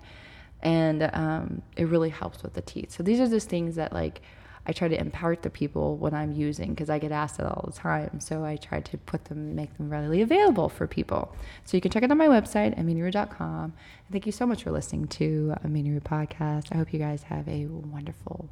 and 0.62 1.10
um, 1.14 1.62
it 1.76 1.86
really 1.86 2.10
helps 2.10 2.44
with 2.44 2.54
the 2.54 2.62
teeth. 2.62 2.92
So 2.92 3.04
these 3.04 3.20
are 3.20 3.28
just 3.28 3.50
things 3.50 3.76
that 3.76 3.94
like 3.94 4.22
I 4.68 4.74
try 4.74 4.90
to 4.90 5.00
impart 5.00 5.44
to 5.44 5.50
people 5.50 5.96
when 5.96 6.14
I'm 6.14 6.34
using 6.34 6.72
because 6.72 6.90
I 6.90 7.00
get 7.00 7.14
asked 7.14 7.40
it 7.40 7.46
all 7.46 7.64
the 7.66 7.72
time. 7.74 8.20
So 8.20 8.44
I 8.44 8.58
try 8.58 8.82
to 8.82 8.98
put 8.98 9.26
them, 9.26 9.56
make 9.56 9.76
them 9.78 9.90
readily 9.90 10.22
available 10.22 10.68
for 10.68 10.88
people. 10.88 11.34
So 11.64 11.78
you 11.78 11.82
can 11.82 11.90
check 11.90 12.04
it 12.04 12.12
on 12.12 12.18
my 12.18 12.28
website, 12.28 12.78
aminuru.com. 12.78 13.74
Thank 14.12 14.26
you 14.26 14.34
so 14.34 14.46
much 14.46 14.64
for 14.64 14.72
listening 14.72 15.08
to 15.08 15.56
Aminuru 15.64 16.02
podcast. 16.02 16.68
I 16.74 16.78
hope 16.78 16.92
you 16.92 17.00
guys 17.00 17.24
have 17.24 17.48
a 17.48 17.66
wonderful 17.68 18.50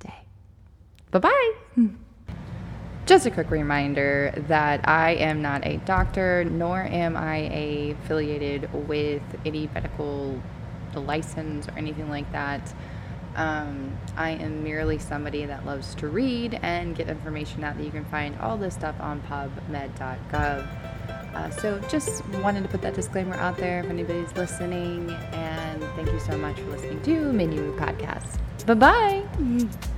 day. 0.00 0.24
Bye 1.12 1.20
bye. 1.20 1.52
Just 3.06 3.26
a 3.26 3.30
quick 3.30 3.50
reminder 3.50 4.34
that 4.48 4.88
I 4.88 5.10
am 5.10 5.40
not 5.40 5.64
a 5.66 5.76
doctor, 5.76 6.42
nor 6.44 6.80
am 6.80 7.16
I 7.16 7.94
affiliated 8.02 8.88
with 8.88 9.22
any 9.44 9.68
medical 9.72 10.42
license 11.00 11.68
or 11.68 11.72
anything 11.72 12.08
like 12.08 12.30
that. 12.32 12.72
Um, 13.36 13.98
I 14.16 14.30
am 14.30 14.62
merely 14.62 14.98
somebody 14.98 15.44
that 15.46 15.66
loves 15.66 15.94
to 15.96 16.08
read 16.08 16.58
and 16.62 16.94
get 16.94 17.08
information 17.08 17.64
out 17.64 17.76
that 17.76 17.84
you 17.84 17.90
can 17.90 18.04
find 18.04 18.38
all 18.38 18.56
this 18.56 18.74
stuff 18.74 18.94
on 19.00 19.20
pubmed.gov. 19.22 20.68
Uh, 21.34 21.50
so 21.50 21.80
just 21.88 22.24
wanted 22.36 22.62
to 22.62 22.68
put 22.68 22.80
that 22.82 22.94
disclaimer 22.94 23.34
out 23.34 23.56
there 23.56 23.80
if 23.80 23.90
anybody's 23.90 24.32
listening. 24.36 25.10
And 25.32 25.82
thank 25.96 26.08
you 26.12 26.20
so 26.20 26.38
much 26.38 26.56
for 26.56 26.70
listening 26.70 27.02
to 27.02 27.32
Roo 27.32 27.76
Podcast. 27.76 28.38
Bye 28.66 28.74
bye. 28.74 29.90